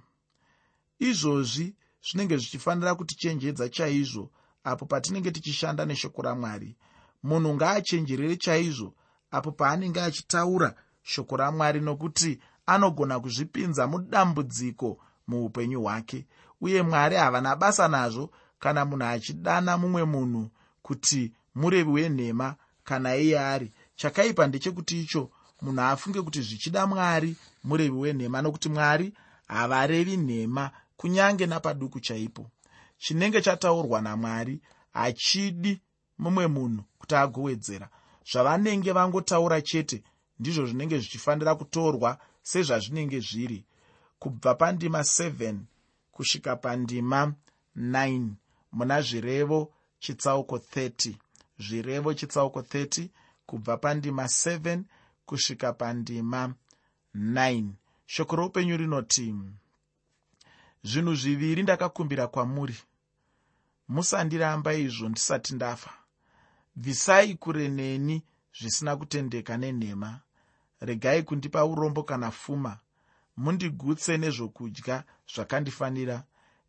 Izvozvi 0.98 1.74
zvinenge 2.06 2.36
zvichifanira 2.36 2.94
kutichenjedza 2.94 3.68
chaizvo 3.68 4.30
apo 4.64 4.86
patinenge 4.86 5.30
tichishanda 5.30 5.84
neshoko 5.84 6.22
ramwari. 6.22 6.76
Munhu 7.22 7.54
ngaachenjerere 7.54 8.36
chaizvo 8.36 8.94
apo 9.30 9.52
paanenge 9.52 10.00
achitaura 10.02 10.74
shoko 11.02 11.36
ramwari 11.36 11.80
nokuti 11.80 12.40
anogona 12.66 13.20
kuzvipinza 13.20 13.86
mudambudziko 13.86 14.98
muupenyu 15.28 15.80
hwake. 15.82 16.26
Uye 16.60 16.82
mwari 16.82 17.16
havana 17.16 17.56
basa 17.56 17.88
nazvo 17.88 18.30
kana 18.58 18.84
munhu 18.84 19.04
achidana 19.06 19.78
mumwe 19.78 20.04
munhu 20.04 20.50
kuti 20.82 21.32
murevi 21.54 21.90
wenhema 21.90 22.54
kana 22.84 23.16
iye 23.16 23.40
ari. 23.40 23.72
Chakaipa 23.96 24.46
ndechekuti 24.46 25.00
icho 25.00 25.30
munhu 25.62 25.80
afunge 25.82 26.22
kuti 26.22 26.42
zvichida 26.42 26.86
mwari 26.86 27.36
murevi 27.64 27.96
wenhema 27.96 28.42
nokuti 28.42 28.68
mwari 28.68 29.12
havarevi 29.48 30.16
nhema 30.16 30.70
kunyange 30.96 31.46
napaduku 31.46 32.00
chaipo. 32.00 32.50
Chinenge 32.98 33.40
chataurwa 33.42 34.00
namwari 34.00 34.60
hachidi 34.92 35.80
mumwe 36.18 36.46
munhu 36.46 36.82
kuti 36.98 37.14
agowedzera 37.14 37.88
zvavanenge 38.30 38.92
vangotaura 38.92 39.60
chete 39.62 40.02
ndizvo 40.38 40.66
zvinenge 40.66 40.98
zvichifanira 40.98 41.54
kutorwa 41.54 42.18
sezvazvinenge 42.42 43.20
zviri. 43.20 43.64
Kubva 44.18 44.54
pandima 44.54 45.00
7 45.00 45.58
kusvika 46.12 46.56
pandima 46.56 47.34
9 47.76 48.28
muna 48.72 49.02
zvirevo 49.02 49.72
chitsauko 49.98 50.56
30 50.56 51.14
zvirevo 51.58 52.14
chitsauko 52.14 52.60
30 52.60 53.08
kubva 53.46 53.76
pandima 53.76 54.24
7 54.24 54.82
kusvika 55.26 55.72
pandima 55.72 56.54
9 57.14 57.68
shoko 58.06 58.36
roupenyu 58.36 58.76
rinoti 58.76 59.34
zvinhu 60.82 61.14
zviviri 61.14 61.62
ndakakumbira 61.62 62.26
kwamuri. 62.26 62.76
Musandiramba 63.88 64.74
izvo 64.74 65.08
ndisati 65.08 65.54
ndafa 65.54 65.99
bvisai 66.76 67.34
kure 67.34 67.68
neni 67.68 68.22
zvisina 68.58 68.96
kutendeka 68.96 69.56
nenhema. 69.56 70.20
Regai 70.80 71.22
kundipa 71.22 71.64
urombo 71.64 72.02
kana 72.02 72.30
pfuma 72.30 72.78
mundigutse 73.36 74.16
nezvokudya 74.18 75.04
zvakandifanira. 75.34 76.24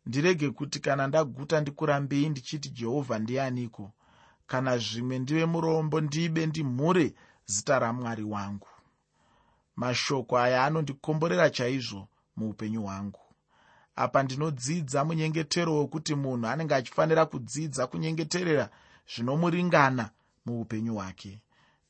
Ndirege 0.06 0.50
kuti 0.50 0.80
kana 0.80 1.06
ndaguta 1.06 1.60
ndikurambei 1.60 2.28
ndichiti 2.28 2.68
jehovha 2.68 3.18
ndianiko? 3.18 3.92
Kana 4.46 4.78
zvimwe 4.78 5.18
ndive 5.18 5.46
murombo 5.46 6.00
ndibe 6.00 6.46
ndimhure 6.46 7.14
zita 7.46 7.78
ramwari 7.78 8.22
wangu. 8.22 8.68
Mashoko 9.76 10.38
aya 10.38 10.64
anondikomborera 10.64 11.50
chaizvo 11.50 12.08
muupenyu 12.36 12.82
hwangu. 12.82 13.20
Apa 13.96 14.22
ndinodzidza 14.22 15.04
munyengetero 15.04 15.78
wekuti 15.78 16.14
munhu 16.14 16.46
anenge 16.46 16.74
achifanira 16.74 17.26
kudzidza 17.26 17.86
kunyengeterera 17.86 18.70
zvinomuringana 19.10 20.10
muupenyu 20.46 20.94
hwake. 20.94 21.40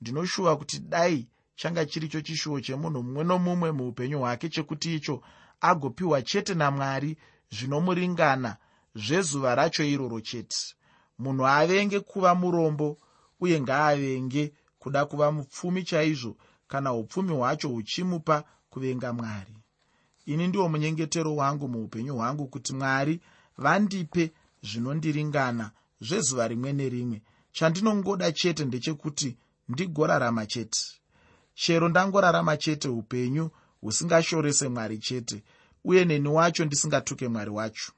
Ndinoshuva 0.00 0.56
kuti 0.56 0.78
dai 0.78 1.28
changa 1.56 1.86
chiricho 1.86 2.20
chishuwo 2.20 2.60
chemunhu 2.60 3.02
mumwe 3.02 3.24
nomumwe 3.24 3.72
muupenyu 3.72 4.18
hwake 4.18 4.48
chekuti 4.48 4.94
icho 4.94 5.22
agopiwa 5.60 6.22
chete 6.22 6.54
namwari 6.54 7.16
zvinomuringana 7.54 8.56
zvezuva 8.94 9.54
racho 9.54 9.84
iroro 9.84 10.20
chete. 10.20 10.74
Munhu 11.18 11.46
avenge 11.46 12.00
kuva 12.00 12.34
murombo 12.34 12.98
uye 13.40 13.60
ngaavenge 13.60 14.52
kuda 14.78 15.00
kuva 15.06 15.32
mupfumi 15.32 15.82
chaizvo 15.84 16.36
kana 16.68 16.92
upfumi 16.94 17.32
hwacho 17.32 17.68
huchimupa 17.68 18.44
kuvenga 18.70 19.12
mwari. 19.12 19.54
Ini 20.26 20.46
ndiwo 20.48 20.68
munyengetero 20.68 21.36
wangu 21.36 21.68
muupenyu 21.68 22.14
hwangu 22.16 22.46
kuti 22.46 22.74
mwari 22.74 23.20
vandipe 23.58 24.32
zvinondiringana 24.62 25.70
zvezuva 26.06 26.44
rimwe 26.48 26.70
nerimwe. 26.72 27.18
Chandinongoda 27.52 28.32
chete 28.32 28.64
ndechekuti 28.64 29.36
ndigorarama 29.68 30.46
chete. 30.46 30.80
Chero 31.54 31.88
ndangorarama 31.88 32.56
chete 32.56 32.88
upenyu 32.88 33.50
husingashorese 33.80 34.68
mwari 34.68 34.98
chete 34.98 35.42
uye 35.84 36.04
neni 36.04 36.28
wacho 36.28 36.64
ndisingatuke 36.64 37.28
mwari 37.28 37.50
wacho. 37.50 37.92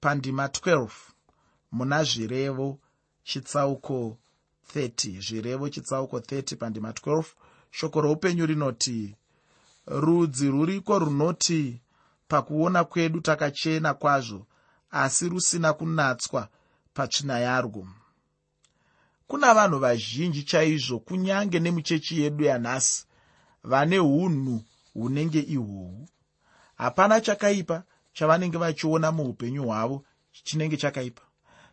Pandima 0.00 0.46
12 0.46 0.88
muna 1.72 2.04
zvirevo 2.04 2.78
chitsauko 3.24 4.18
30 4.74 5.20
zvirevo 5.26 5.68
chitsauko 5.68 6.18
30 6.18 6.56
pandima 6.56 6.90
12 6.90 7.24
shoko 7.70 8.00
roupenyu 8.00 8.46
rinoti 8.46 9.16
rudzi 9.86 10.48
ruriko 10.48 10.98
runoti 10.98 11.80
pakuona 12.28 12.84
kwedu 12.84 13.20
takachena 13.20 13.94
kwazvo 13.94 14.46
asi 14.90 15.28
rusina 15.28 15.72
kunatswa 15.72 16.48
patsvina 17.00 17.38
yarwo. 17.38 17.86
Kuna 19.26 19.54
vanhu 19.54 19.78
vazhinji 19.78 20.42
chaizvo 20.42 20.98
kunyange 20.98 21.58
nemuchechi 21.60 22.22
yedu 22.22 22.44
yanhasi 22.44 23.06
vane 23.64 23.98
unhu 23.98 24.64
hunenge 24.94 25.40
ihwohwu. 25.40 26.08
Hapana 26.76 27.20
chakaipa 27.20 27.82
chavanenge 28.12 28.58
vachiona 28.58 29.12
muupenyu 29.12 29.64
hwavo 29.64 30.04
chinenge 30.44 30.76
chakaipa. 30.76 31.22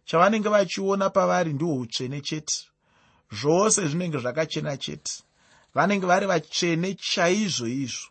Chavanenge 0.06 0.50
vachiona 0.50 1.10
pavari 1.10 1.54
ndihwo 1.54 1.76
utsvene 1.80 2.22
chete. 2.22 2.58
Zvose 3.32 3.88
zvinenge 3.88 4.18
zvakachena 4.18 4.78
chete. 4.78 5.24
Vanenge 5.76 6.06
vari 6.06 6.26
vatsvene 6.26 6.94
chaizvo 6.94 7.68
izvo. 7.68 8.10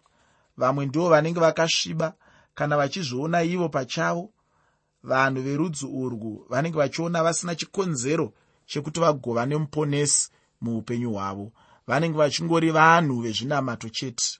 Vamwe 0.57 0.87
ndivo 0.87 1.09
vanenge 1.09 1.41
vakasviba 1.41 2.15
kana 2.55 2.77
vachizviona 2.77 3.43
ivo 3.43 3.69
pachavo 3.69 4.33
vanhu 5.07 5.43
verudzi 5.43 5.87
urwu 5.87 6.47
vanenge 6.51 6.79
vachiona 6.79 7.23
vasina 7.23 7.55
chikonzero 7.55 8.33
chekuti 8.67 9.01
vagova 9.01 9.47
nemuponesi 9.47 10.31
muupenyu 10.61 11.11
hwavo. 11.13 11.53
Vanenge 11.87 12.19
vachingori 12.19 12.71
vanhu 12.71 13.21
vezvinamato 13.23 13.89
chete. 13.89 14.39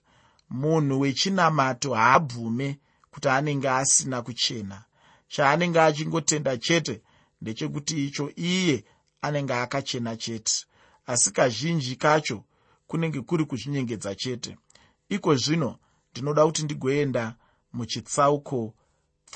Munhu 0.49 0.99
wechinamato 0.99 1.93
haabvume 1.93 2.79
kuti 3.11 3.27
anenge 3.29 3.69
asina 3.69 4.21
kuchena. 4.21 4.83
Chaanenge 5.27 5.79
achingotenda 5.81 6.57
chete 6.57 7.01
ndechekuti 7.41 8.05
icho 8.05 8.31
iye 8.35 8.85
anenge 9.21 9.53
akachena 9.53 10.15
chete. 10.17 10.65
Asi 11.05 11.31
kazhinji 11.31 11.95
kacho 11.95 12.43
kunenge 12.87 13.21
kuri 13.21 13.45
kuzvinyengedza 13.45 14.15
chete. 14.15 14.57
Iko 15.09 15.35
zvino 15.35 15.79
ndinoda 16.11 16.45
kuti 16.45 16.63
ndigoenda 16.63 17.35
muchitsauko 17.73 18.73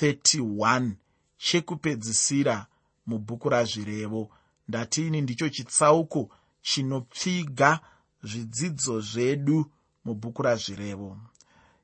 31 0.01 0.91
chekupedzisira 1.41 2.65
mubhuku 3.05 3.49
razvirevo. 3.49 4.29
Ndatini 4.67 5.21
ndicho 5.21 5.49
chitsauko 5.49 6.29
chinopfiga 6.61 7.79
zvidzidzo 8.23 9.01
zvedu 9.01 9.71
mubhuku 10.05 10.41
razvirevo. 10.41 11.17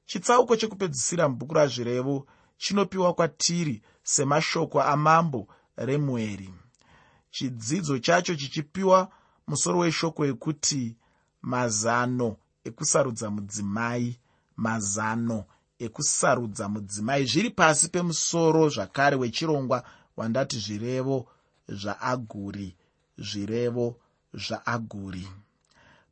Chitsauko 0.06 0.56
chekupedzisira 0.58 1.30
mubhuku 1.30 1.54
razvirevo 1.54 2.28
chinopiwa 2.58 3.14
kwatiri 3.14 3.82
semashoko 4.04 4.82
amambo 4.82 5.48
remueri. 5.76 6.54
Chidzidzo 7.32 8.00
chacho 8.00 8.36
chichipiwa 8.36 9.12
musoro 9.48 9.80
weshoko 9.80 10.26
ekuti 10.26 10.96
mazano 11.42 12.36
ekusarudza 12.64 13.30
mudzimai 13.30 14.20
mazano 14.58 15.46
ekusarudza 15.80 16.70
mudzimai. 16.70 17.26
Zviri 17.26 17.50
pasi 17.50 17.90
pemusoro 17.90 18.70
zvakare 18.70 19.16
wechirongwa 19.16 19.84
wandati 20.18 20.60
zvirevo 20.60 21.28
zvaaguri 21.68 22.76
zvirevo 23.18 23.96
zvaaguri. 24.34 25.28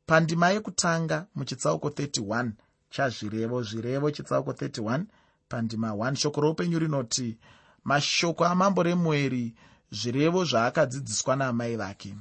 Pandima 0.06 0.50
yekutanga 0.50 1.26
muchitsauko 1.36 1.90
31 1.90 2.52
chazvirevo 2.90 3.64
zvirevo 3.64 4.12
chitsauko 4.12 4.52
31 4.52 5.06
pandima 5.50 5.90
1 5.90 6.16
shoko 6.16 6.42
roupenyu 6.42 6.80
rinoti 6.80 7.38
mashoko 7.84 8.46
amambo 8.46 8.84
remueri 8.84 9.54
zvirevo 9.92 10.46
zvaakadzidziswa 10.46 11.36
naamai 11.36 11.76
vake. 11.76 12.16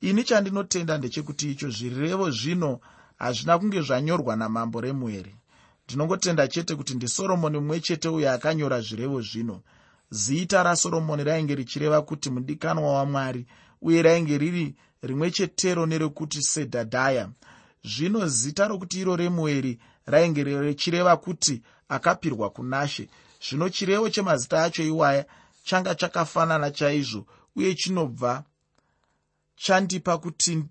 Ini 0.00 0.24
chandinotenda 0.24 0.98
ndechekuti 0.98 1.50
icho 1.50 1.70
zvirevo 1.70 2.30
zvino 2.30 2.80
hazvina 3.16 3.58
kunge 3.58 3.80
zvanyorwa 3.80 4.36
namambo 4.36 4.80
remueri 4.80 5.34
ndinongotenda 5.88 6.48
chete 6.48 6.76
kuti 6.76 6.94
ndisoromoni 6.94 7.58
mumwe 7.58 7.80
chete 7.80 8.08
uyo 8.08 8.32
akanyora 8.32 8.80
zvirevo 8.80 9.20
zvino. 9.20 9.62
Zita 10.10 10.62
rasoromoni 10.62 11.24
rainge 11.24 11.54
richireva 11.54 12.02
kuti 12.02 12.30
mudikanwa 12.30 12.92
wamwari 12.92 13.46
uye 13.82 14.02
rainge 14.02 14.38
riri 14.38 14.74
rimwe 15.02 15.30
chetero 15.30 15.86
nerekuti 15.86 16.42
sedhadhaya. 16.42 17.28
Zvino 17.84 18.28
zita 18.28 18.68
rokuti 18.68 19.00
iro 19.00 19.16
remueri 19.16 19.78
rainge 20.06 20.44
richireva 20.44 21.16
kuti 21.16 21.62
akapirwa 21.88 22.50
kunashe. 22.50 23.08
Zvino 23.48 23.68
chirevo 23.68 24.10
chemazita 24.10 24.62
acho 24.64 24.82
iwaya 24.82 25.26
changa 25.64 25.94
chakafanana 25.94 26.70
chaizvo 26.70 27.26
uye 27.56 27.74
chinobva 27.74 28.44
chandipa 29.56 30.18
kuti 30.18 30.64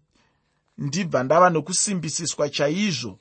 ndibva 0.78 1.24
ndava 1.24 1.50
nokusimbisiswa 1.50 2.50
chaizvo 2.50 3.20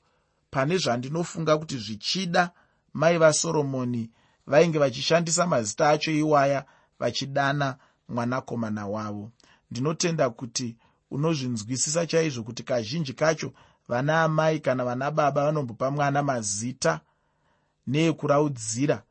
pane 0.53 0.79
zvandinofunga 0.79 1.59
kuti 1.59 1.79
zvichida 1.79 2.51
mai 2.95 3.19
vasoromoni 3.19 4.11
vainge 4.47 4.79
vachishandisa 4.79 5.47
mazita 5.47 5.89
acho 5.89 6.13
iwaya 6.13 6.65
vachidana 6.99 7.77
mwanakomana 8.09 8.87
wavo. 8.87 9.31
Ndinotenda 9.71 10.31
kuti 10.31 10.77
unozvinzwisisa 11.11 12.07
chaizvo 12.07 12.43
kuti 12.43 12.63
kazhinji 12.63 13.13
kacho 13.13 13.53
vana 13.89 14.23
amai 14.23 14.61
kana 14.61 14.85
vana 14.85 15.11
baba 15.11 15.45
vanombopa 15.45 15.91
mwana 15.91 16.23
mazita 16.23 17.01
neekuraudzira 17.87 19.03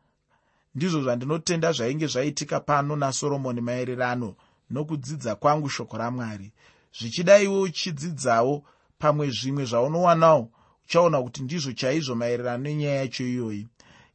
ndizvo 0.75 1.01
zvandinotenda 1.01 1.71
zvainge 1.71 2.07
zvaitika 2.07 2.59
pano 2.59 2.95
nasoromoni 2.95 3.61
maererano 3.61 4.35
nokudzidza 4.69 5.35
kwangu 5.35 5.69
shoko 5.69 5.97
ramwari. 5.97 6.51
Zvichida 6.99 7.39
iwe 7.39 7.59
uchidzidzawo 7.61 8.63
pamwe 8.99 9.29
zvimwe 9.29 9.65
zvaunowanawo 9.65 10.51
uchaona 10.91 11.21
kuti 11.21 11.43
ndizvo 11.43 11.71
chaizvo 11.71 12.15
maererano 12.15 12.63
nenyaya 12.63 12.95
yacho 12.95 13.23
iyoyi. 13.23 13.67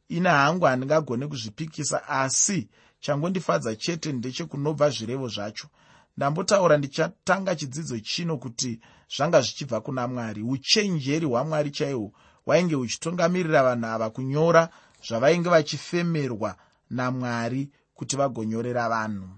Ina 0.09 0.31
hangu 0.31 0.65
handingagone 0.65 1.27
kuzvipikisa 1.27 2.07
asi 2.07 2.69
changondifadza 2.99 3.75
chete 3.75 4.11
ndechekunobva 4.11 4.89
zvirevo 4.89 5.27
zvacho. 5.27 5.67
Ndambotaura 6.17 6.77
ndichatanga 6.77 7.55
chidzidzo 7.55 7.99
chino 7.99 8.37
kuti 8.37 8.79
zvanga 9.15 9.41
zvichibva 9.41 9.81
kuna 9.81 10.07
mwari. 10.07 10.41
Uchenjeri 10.43 11.25
hwamwari 11.25 11.71
chaihwo 11.71 12.11
hwainge 12.45 12.75
huchitungamirira 12.75 13.63
vanhu 13.63 13.85
ava 13.87 14.09
kunyora 14.09 14.69
zvavainge 15.07 15.49
vachifemerwa 15.49 16.55
namwari 16.89 17.69
kuti 17.93 18.15
vagonyorera 18.15 18.89
vanhu. 18.89 19.29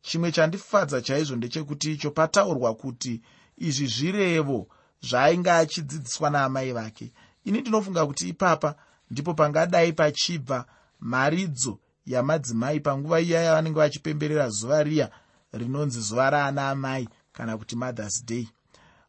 Chimwe 0.00 0.32
chandifadza 0.32 1.00
chaizvo 1.02 1.36
ndechekuti 1.36 1.92
icho 1.92 2.10
pataurwa 2.10 2.74
kuti 2.74 3.22
izvi 3.56 3.86
zvirevo 3.86 4.68
zvaainge 5.02 5.50
achidzidziswa 5.50 6.30
naamai 6.30 6.72
vake. 6.72 7.12
Ini 7.44 7.60
ndinofunga 7.60 8.06
kuti 8.06 8.28
ipapa 8.28 8.74
ndipo 9.10 9.34
pangadai 9.34 9.92
pachibva 9.92 10.64
mharidzo 11.00 11.78
yamadzimai 12.06 12.80
panguva 12.80 13.20
iya 13.20 13.40
yavanenge 13.42 13.78
vachipemberera 13.78 14.48
zuva 14.48 14.82
riya 14.82 15.10
rinonzi 15.52 16.00
zuva 16.00 16.30
raana 16.30 16.70
amai 16.70 17.08
kana 17.32 17.58
kuti 17.58 17.76
mothers 17.76 18.24
day. 18.24 18.48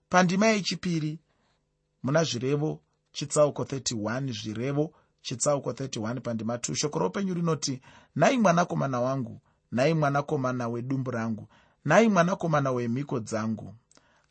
Pandima 0.09 0.47
yechipiri 0.47 1.19
muna 2.03 2.23
zvirevo 2.23 2.81
chitsauko 3.11 3.63
31 3.63 4.33
zvirevo 4.41 4.93
chitsauko 5.21 5.71
31 5.71 6.19
pandima 6.21 6.55
2 6.55 6.75
shoko 6.75 6.99
roupenyu 6.99 7.33
rinoti 7.33 7.81
nhai 8.15 8.37
mwanakomana 8.37 9.01
wangu 9.01 9.41
nhai 9.71 9.93
mwanakomana 9.93 10.67
wedumbu 10.67 11.11
rangu 11.11 11.47
nhai 11.85 12.09
mwanakomana 12.09 12.71
wemhiko 12.71 13.19
dzangu 13.19 13.75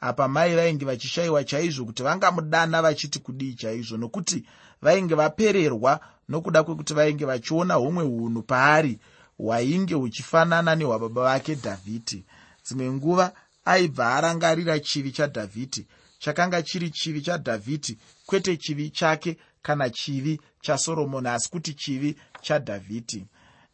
apa 0.02 0.28
mai 0.28 0.54
vainge 0.54 0.84
vachishayiwa 0.84 1.44
chaizvo 1.44 1.84
kuti 1.84 2.02
vangamudana 2.02 2.82
vachiti 2.82 3.18
kudii 3.18 3.54
chaizvo. 3.54 3.96
Nokuti 3.96 4.44
vainge 4.82 5.14
vapererwa 5.14 6.00
nokuda 6.28 6.62
kwekuti 6.62 6.94
vainge 6.94 7.24
vachiona 7.24 7.74
humwe 7.74 8.04
unhu 8.04 8.42
paari 8.42 8.98
hwainge 9.38 9.94
huchifanana 9.94 10.74
nehwababa 10.74 11.22
vake 11.22 11.54
dhavhidhi 11.54 12.24
dzimwe 12.64 12.90
nguva 12.92 13.32
aibva 13.64 14.14
arangarira 14.14 14.78
chivi 14.80 15.12
chadhavhidhi 15.12 15.86
chakanga 16.18 16.62
chiri 16.62 16.90
chivi 16.90 17.20
chadhavhidhi 17.22 17.98
kwete 18.26 18.56
chivi 18.56 18.90
chake 18.90 19.36
kana 19.62 19.90
chivi 19.90 20.40
chasoromoni 20.60 21.28
asi 21.28 21.50
kuti 21.50 21.74
chivi 21.74 22.16
chadhavhidhi 22.42 23.26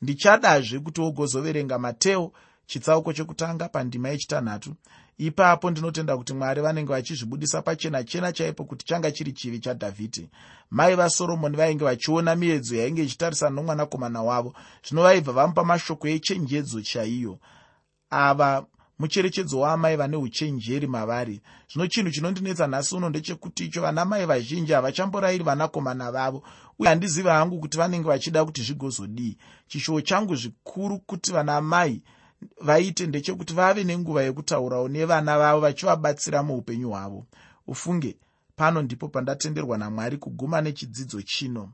ndichadazve 0.02 0.78
kuti 0.80 1.00
wogozoverenga 1.00 1.78
mateo 1.78 2.32
chitsauko 2.66 3.12
chekutanga 3.12 3.68
pandima 3.68 4.08
yechitanhatu 4.08 4.74
ipapo 5.18 5.70
ndinotenda 5.70 6.16
kuti 6.16 6.33
mwari 6.35 6.61
vanenge 6.62 6.92
vachizvibudisa 6.92 7.62
pachena 7.62 8.04
chena 8.04 8.33
chaipo 8.33 8.64
kuti 8.64 8.87
changa 8.87 9.11
chiri 9.11 9.33
chivi 9.33 9.59
chadhavhidhi 9.59 10.28
mai 10.70 10.94
vasoromoni 10.94 11.57
vainge 11.57 11.85
vachiona 11.85 12.37
miedzo 12.37 12.76
yainge 12.76 13.02
ichitarisana 13.02 13.57
nomwanakomana 13.57 14.22
wavo. 14.22 14.54
Zvino 14.88 15.02
vaibva 15.02 15.33
vamupa 15.33 15.64
mashoko 15.64 16.09
echenjedzo 16.09 16.83
chaiyo. 16.83 17.38
Ava 18.11 18.66
mucherechedzo 18.98 19.61
waamai 19.61 19.96
vane 19.96 20.16
uchenjeri 20.16 20.87
mavari. 20.87 21.40
Zvino 21.72 21.87
chinhu 21.87 22.11
chinondinetsa 22.11 22.66
nhasi 22.66 22.96
uno 22.96 23.09
ndechekuti 23.09 23.64
icho 23.64 23.83
vana 23.83 24.04
mai 24.04 24.26
vazhinji 24.26 24.72
havachamborayiri 24.72 25.44
vanakomana 25.44 26.12
vavo 26.12 26.42
uye 26.78 26.88
handizivi 26.88 27.28
hangu 27.28 27.61
kuti 27.61 27.78
vanenge 27.78 28.09
vachida 28.09 28.44
kuti 28.44 28.62
zvigozodii. 28.62 29.37
Chishuwo 29.68 30.00
changu 30.00 30.35
zvikuru 30.37 30.98
kuti 30.98 31.33
vana 31.33 31.61
mai 31.61 32.02
vaite 32.61 33.07
ndechekuti 33.07 33.55
vave 33.55 33.85
nenguva 33.85 34.22
yekutaurawo 34.22 34.88
nevana 34.88 35.38
vavo 35.38 35.61
vachivabatsira 35.61 36.42
muupenyu 36.42 36.88
hwavo. 36.90 37.27
Ufunge 37.66 38.16
pano 38.57 38.83
ndipo 38.83 39.09
pandatenderwa 39.09 39.79
namwari 39.79 40.16
kuguma 40.16 40.61
nechidzidzo 40.61 41.22
chino 41.22 41.72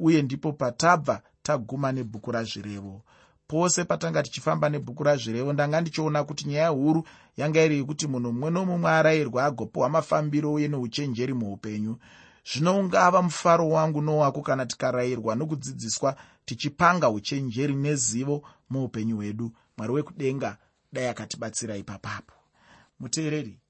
uye 0.00 0.22
ndipo 0.22 0.52
patabva 0.52 1.22
taguma 1.42 1.92
nebhuku 1.92 2.32
razvirevo. 2.32 3.02
Pose 3.46 3.84
patanga 3.84 4.22
tichifamba 4.22 4.68
nebhuku 4.68 5.02
razvirevo 5.04 5.52
ndanga 5.52 5.80
ndichiona 5.80 6.24
kuti 6.24 6.48
nyaya 6.48 6.68
huru 6.68 7.06
yanga 7.36 7.64
iri 7.64 7.76
yekuti 7.76 8.06
munhu 8.06 8.32
mumwe 8.32 8.50
nomumwe 8.50 8.90
arayirwa 8.90 9.44
agopiwa 9.44 9.88
mafambiro 9.88 10.52
uye 10.52 10.68
neuchenjeri 10.68 11.34
muupenyu. 11.34 11.96
Zvino 12.52 12.78
ungava 12.78 13.22
mufaro 13.22 13.68
wangu 13.68 14.02
nowako 14.02 14.42
kana 14.42 14.66
tikarayirwa 14.66 15.34
nokudzidziswa 15.34 16.16
tichipanga 16.44 17.10
uchenjeri 17.10 17.74
nezivo 17.74 18.42
muupenyu 18.70 19.16
hwedu 19.16 19.52
mwari 19.76 19.92
wekudenga 19.92 20.58
dai 20.92 21.08
akatibatsira 21.08 21.76
ipapapo. 21.76 22.34
Muteereri 23.00 23.60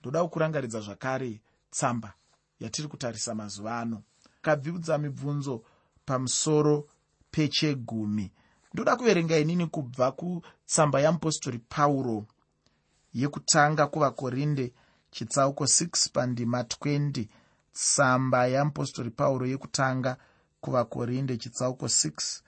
ndoda 0.00 0.22
kukurangaridza 0.24 0.80
zvakare 0.80 1.40
tsamba 1.70 2.14
yatiri 2.60 2.88
kutarisa 2.88 3.34
mazuva 3.34 3.78
ano. 3.78 4.02
Kabvibudza 4.42 4.98
mibvunzo 4.98 5.64
pamusoro 6.06 6.88
pechegumi. 7.30 8.32
Ndoda 8.74 8.96
kuverenga 8.96 9.38
inini 9.38 9.66
kubva 9.66 10.12
kutsamba 10.12 11.00
yamupostori 11.00 11.58
pauro 11.58 12.26
yekutanga 13.14 13.86
kuvakorinde 13.86 14.72
chitsauko 15.10 15.64
6 15.64 16.10
pandima 16.12 16.62
20 16.62 17.26
tsamba 17.72 18.46
yamupostori 18.46 19.10
pauro 19.10 19.46
yekutanga 19.46 20.16
kuvakorinde 20.60 21.36
chitsauko 21.36 21.86
6 21.86 22.40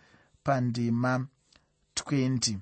pandima 0.45 1.27
20 1.97 2.59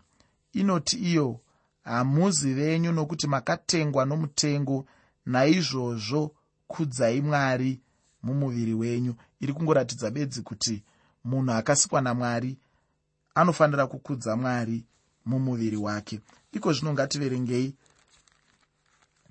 inoti 0.54 0.96
iyo 0.96 1.40
hamuzi 1.84 2.54
venyu 2.54 2.92
nokuti 2.92 3.26
makatengwa 3.26 4.04
nomutengo 4.04 4.86
naizvozvo 5.26 6.34
kudzai 6.66 7.20
mwari 7.20 7.80
mumuviri 8.22 8.74
wenyu. 8.74 9.14
Iri 9.40 9.52
kungoratidza 9.52 10.10
bedzi 10.10 10.42
kuti 10.42 10.82
munhu 11.24 11.52
akasikwa 11.52 12.00
namwari 12.00 12.58
anofanira 13.34 13.86
kukudza 13.86 14.36
mwari 14.36 14.84
mumuviri 15.24 15.76
wake. 15.76 16.20
Iko 16.52 16.72
zvino 16.72 16.92
ngativerengei. 16.92 17.74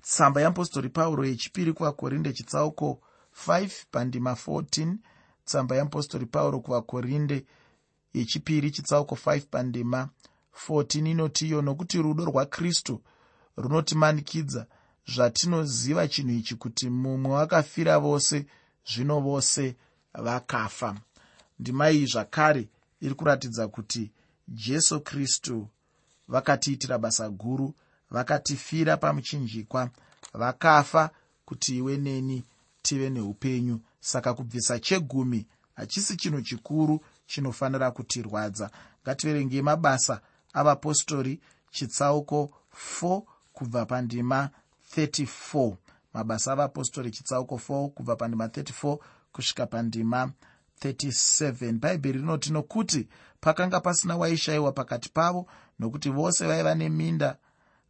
Tsamba 0.02 0.40
yeapostori 0.40 0.88
pauro 0.88 1.24
yechipiri 1.24 1.72
kuvakorinde 1.72 2.32
chitsauko 2.32 3.00
5 3.46 3.70
pandima 3.90 4.32
14 4.32 4.96
tsamba 5.44 5.76
yeapostori 5.76 6.26
pauro 6.26 6.60
kuvakorinde 6.60 7.44
yechipiri 8.14 8.70
chitsauko 8.70 9.14
5 9.14 9.40
pandima 9.50 9.98
14 10.02 10.33
inoti 10.94 11.46
iyo 11.46 11.62
nokuti 11.62 12.02
rudo 12.02 12.24
rwakristu 12.24 13.00
runotimanikidza 13.56 14.66
zvatinoziva 15.06 16.08
chinhu 16.08 16.32
ichi 16.32 16.54
kuti 16.54 16.90
mumwe 16.90 17.32
wakafira 17.32 17.98
vose 17.98 18.46
zvino 18.86 19.20
vose 19.20 19.76
vakafa. 20.14 20.94
Ndima 21.58 21.90
iyi 21.90 22.06
zvakare 22.06 22.68
iri 23.00 23.14
kuratidza 23.14 23.68
kuti 23.68 24.10
jesu 24.48 25.00
kristu 25.00 25.68
vakatiitira 26.28 26.98
basa 26.98 27.30
guru 27.30 27.74
vakatifira 28.10 28.96
pamuchinjikwa 28.96 29.90
vakafa 30.32 31.10
kuti 31.44 31.76
iwe 31.76 31.96
neni 31.96 32.44
tive 32.82 33.10
neupenyu. 33.10 33.80
Saka 34.00 34.34
kubvisa 34.34 34.78
chegumi 34.78 35.46
hachisi 35.74 36.16
chinhu 36.16 36.42
chikuru 36.42 37.00
chinofanira 37.26 37.90
kutirwadza. 37.90 38.70
Ngativerengei 39.02 39.62
mabasa 39.62 40.20
avapostori 40.54 41.40
chitsauko 41.70 42.50
4 43.02 43.22
kubva 43.52 43.86
pandima 43.86 44.50
34 44.96 45.76
mabasa 46.14 46.52
avapostori 46.52 47.10
chitsauko 47.10 47.60
4 47.68 47.88
kubva 47.88 48.16
pandima 48.16 48.46
34 48.46 48.98
kusvika 49.32 49.66
pandima 49.66 50.32
37 50.82 51.72
bhaibheri 51.72 52.18
rinoti 52.18 52.52
nokuti 52.52 53.08
pakanga 53.40 53.80
pasina 53.80 54.16
waishayiwa 54.16 54.72
pakati 54.72 55.08
pavo 55.08 55.46
nokuti 55.78 56.10
vose 56.10 56.46
vaiva 56.46 56.74
neminda 56.74 57.36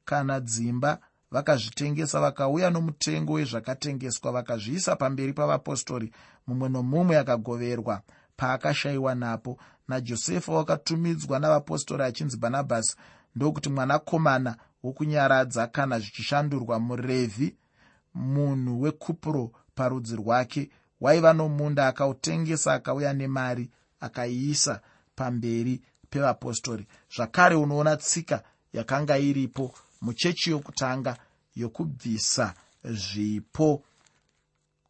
kana 0.05 0.41
dzimba 0.41 0.99
vakazvitengesa 1.31 2.21
vakauya 2.21 2.71
nomutengo 2.71 3.33
wezvakatengeswa 3.33 4.33
vakazviisa 4.33 4.97
pamberi 4.97 5.33
pavapostori 5.33 6.13
mumwe 6.47 6.69
nomumwe 6.69 7.19
akagoverwa 7.19 8.03
paakashayiwa 8.37 9.15
napo. 9.15 9.59
Najosefa 9.89 10.53
wakatumidzwa 10.53 11.39
navapostori 11.39 12.03
achinzi 12.03 12.37
bhanabhasi 12.37 12.97
ndokuti 13.37 13.69
mwanakomana 13.69 14.57
wokunyaradza 14.83 15.67
kana 15.67 15.99
zvichishandurwa 15.99 16.79
murevhi 16.81 17.57
munhu 18.15 18.83
wekupuro 18.83 19.53
parudzi 19.75 20.17
rwake 20.17 20.71
waiva 21.01 21.33
nomunda 21.33 21.87
akautengesa 21.87 22.73
akauya 22.75 23.13
nemari 23.13 23.71
akaiisa 24.01 24.81
pamberi 25.17 25.83
pevapostori 26.11 26.87
zvakare 27.17 27.55
unoona 27.57 27.97
tsika 27.97 28.43
yakanga 28.73 29.19
iripo 29.19 29.75
muchechi 30.01 30.51
yokutanga 30.51 31.17
yokubvisa 31.57 32.55
zvipo 32.85 33.83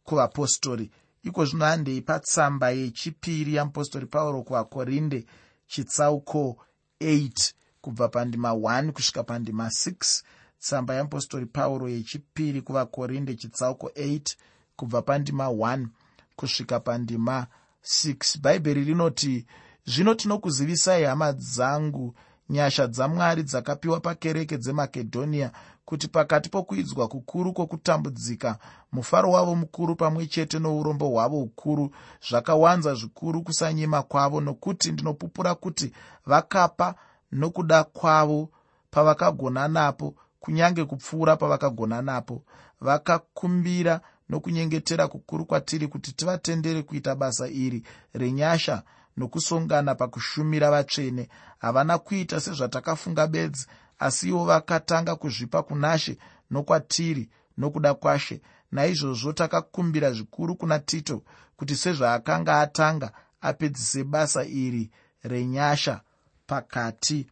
kuvapostori 0.03 0.91
iko 1.25 1.45
zvino 1.45 1.65
handei 1.65 2.01
patsamba 2.01 2.69
yechipiri 2.71 3.55
yamupostori 3.55 4.05
pauro 4.05 4.43
kuvakorinde 4.43 5.25
chitsauko 5.67 6.57
8 7.01 7.53
kubva 7.81 8.07
pandima 8.07 8.49
1 8.49 8.91
kusvika 8.91 9.23
pandima 9.23 9.67
6 9.67 10.23
tsamba 10.59 10.95
yamupostori 10.95 11.45
pauro 11.45 11.89
yechipiri 11.89 12.61
kuvakorinde 12.61 13.35
chitsauko 13.35 13.87
8 13.87 14.35
kubva 14.75 15.01
pandima 15.01 15.45
1 15.47 15.87
kusvika 16.35 16.79
pandima 16.79 17.47
6 17.83 18.39
bhaibheri 18.41 18.83
rinoti 18.83 19.45
zvino 19.85 20.13
tinokuzivisai 20.13 21.03
hama 21.03 21.33
dzangu 21.33 22.15
nyasha 22.49 22.87
dzamwari 22.87 23.43
dzakapiwa 23.43 23.99
pakereke 23.99 24.57
dzemakedhoniya 24.57 25.51
kuti 25.85 26.07
pakati 26.07 26.49
pokuidzwa 26.49 27.07
kukuru 27.07 27.53
kwokutambudzika 27.53 28.57
mufaro 28.91 29.31
wavo 29.31 29.55
mukuru 29.55 29.95
pamwe 29.95 30.27
chete 30.27 30.59
nourombo 30.59 31.09
hwavo 31.09 31.37
hukuru 31.37 31.91
zvakawanza 32.29 32.93
zvikuru 32.93 33.41
kusanyima 33.41 34.03
kwavo 34.03 34.41
nokuti 34.41 34.91
ndinopupura 34.91 35.55
kuti 35.55 35.93
vakapa 36.25 36.95
nokuda 37.31 37.83
kwavo 37.83 38.49
pavakagona 38.91 39.67
napo 39.67 40.15
kunyange 40.45 40.85
kupfuura 40.85 41.35
pavakagona 41.37 42.01
napo. 42.01 42.43
Vakakumbira 42.81 44.01
nokunyengetera 44.29 45.07
kukuru 45.07 45.45
kwatiri 45.45 45.87
kuti 45.87 46.11
tivatendere 46.11 46.83
kuita 46.83 47.15
basa 47.15 47.47
iri 47.47 47.83
renyasha 48.13 48.83
nokusongana 49.17 49.95
pakushumira 49.95 50.71
vatsvene. 50.71 51.29
Havana 51.59 51.97
kuita 51.97 52.39
sezvatakafunga 52.39 53.27
bedzi 53.27 53.67
asi 53.99 54.27
ivo 54.29 54.45
vakatanga 54.45 55.15
kuzvipa 55.15 55.63
kunashe 55.63 56.17
nokwatiri 56.51 57.29
nokuda 57.57 57.93
kwashe. 57.93 58.41
Naizvozvo 58.71 59.33
takakumbira 59.33 60.11
zvikuru 60.11 60.55
kuna 60.55 60.79
tito 60.79 61.23
kuti 61.57 61.75
sezvaakanga 61.75 62.59
atanga 62.61 63.11
apedzise 63.41 64.03
basa 64.03 64.43
iri 64.45 64.91
renyasha 65.23 66.01
pakati 66.47 67.27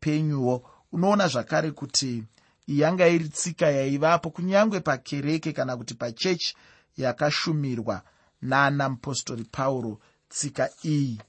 penyuwo. 0.00 0.64
Unoona 0.92 1.28
zvakare 1.28 1.70
kuti 1.70 2.24
yanga 2.66 3.08
iri 3.08 3.28
tsika 3.28 3.66
yaivapo 3.70 4.30
kunyange 4.30 4.80
pakereke 4.80 5.52
kana 5.52 5.76
kuti 5.76 5.94
pachechi 5.94 6.56
yakashumirwa 6.96 8.02
nana 8.42 8.88
mupostori 8.88 9.44
pauro 9.44 9.98
tsika 10.28 10.70
iyi 10.84 11.20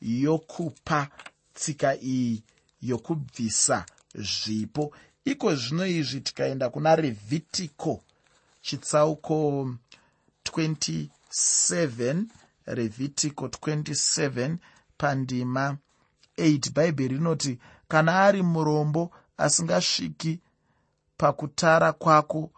yokupa 0.00 1.08
tsika 1.54 1.96
iyi 2.00 2.42
yokubvisa 2.82 3.86
zvipo. 4.14 4.92
Iko 5.24 5.54
zvino 5.54 5.86
izvi 5.86 6.20
tikaenda 6.20 6.70
kuna 6.70 6.96
revhitiko 6.96 8.04
chitsauko 8.62 9.68
27 10.44 12.24
revhitiko 12.66 13.46
27 13.46 14.56
pandima 14.98 15.76
8 16.38 16.72
bhaibheri 16.72 17.14
rinoti 17.16 17.58
kana 17.88 18.24
ari 18.24 18.42
murombo 18.42 19.10
asingasviki 19.36 20.40
pakutara 21.16 21.92
kwako 21.92 22.50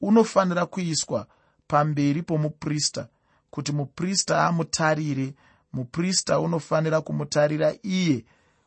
unofanira 0.00 0.66
kuiswa 0.66 1.26
pamberi 1.68 2.22
pomuprista 2.22 3.08
kuti 3.50 3.72
muprista 3.72 4.46
amutarire 4.46 5.34
muprista 5.74 6.40
unofanira 6.40 7.00
kumutarira 7.00 7.74
iye 7.82 8.24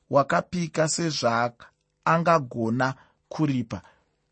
wakapika 0.10 0.88
sezvaangagona 0.88 2.96
kuripa. 3.30 3.82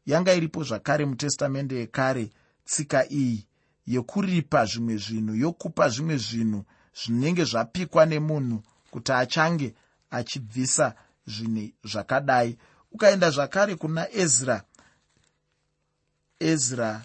Yanga 0.06 0.34
iripo 0.34 0.64
zvakare 0.64 1.06
mutestamende 1.06 1.76
yekare 1.76 2.30
tsika 2.66 3.10
iyi 3.10 3.48
yekuripa 3.88 4.66
zvimwe 4.66 4.98
zvinhu 4.98 5.36
yokupa 5.36 5.90
zvimwe 5.90 6.18
zvinhu 6.18 6.66
zvinenge 7.00 7.44
zvapikwa 7.44 8.06
nemunhu 8.06 8.64
kuti 8.92 9.12
achange 9.12 9.76
achibvisa 10.12 10.96
zvinhu 11.28 11.72
zvakadai. 11.84 12.58
Ukaenda 12.92 13.32
zvakare 13.32 13.76
kuna 13.76 14.12
ezra 14.12 14.64
ezra 16.40 17.02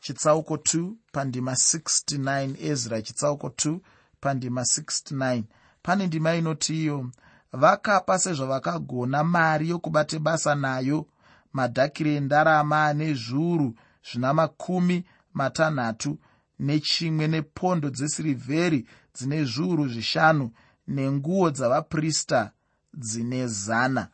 chitsauko 0.00 0.54
2 0.54 0.92
pandima 1.12 1.52
69 1.52 2.56
ezra 2.60 3.02
chitsauko 3.02 3.48
2 3.48 3.78
pandima 4.20 4.60
69 4.60 5.42
pane 5.82 6.06
ndima 6.06 6.34
inoti 6.34 6.82
iyo 6.82 7.10
vakapa 7.52 8.18
sezvavakagona 8.18 9.24
mari 9.24 9.68
yokubate 9.68 10.18
basa 10.18 10.54
nayo. 10.54 11.06
Madhakiri 11.52 12.14
endarama 12.14 12.86
ane 12.86 13.14
zviuru 13.14 13.74
zvina 14.10 14.34
makumi 14.34 15.04
matanhatu 15.34 16.18
nechimwe 16.58 17.28
nepondo 17.28 17.90
dzesirivheri 17.90 18.86
dzine 19.14 19.44
zviuru 19.44 19.88
zvishanu 19.88 20.50
nenguo 20.88 21.50
dzavaprista 21.50 22.50
dzine 22.94 23.46
zana. 23.46 24.08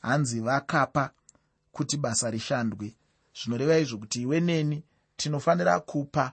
Hanzi 0.00 0.40
vakapa 0.40 1.10
kuti 1.72 1.96
basa 1.96 2.30
rishandwe. 2.30 2.94
Zvinoreva 3.38 3.78
izvo 3.78 3.98
kuti 3.98 4.22
iwe 4.22 4.40
neni 4.40 4.84
tinofanira 5.16 5.80
kupa 5.80 6.32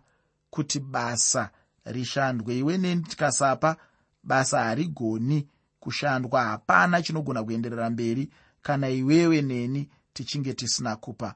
kuti 0.49 0.79
basa 0.79 1.49
rishandwe. 1.86 2.58
Iwe 2.58 2.78
neni 2.78 3.02
tikasapa 3.02 3.76
basa 4.24 4.63
harigoni 4.63 5.48
kushandwa. 5.80 6.44
Hapana 6.44 7.02
chinogona 7.02 7.44
kuenderera 7.44 7.89
mberi. 7.89 8.30
Kana 8.62 8.89
iwewe 8.89 9.41
neni 9.41 9.89
tichinge 10.13 10.54
tisina 10.54 10.96
kupa 10.96 11.36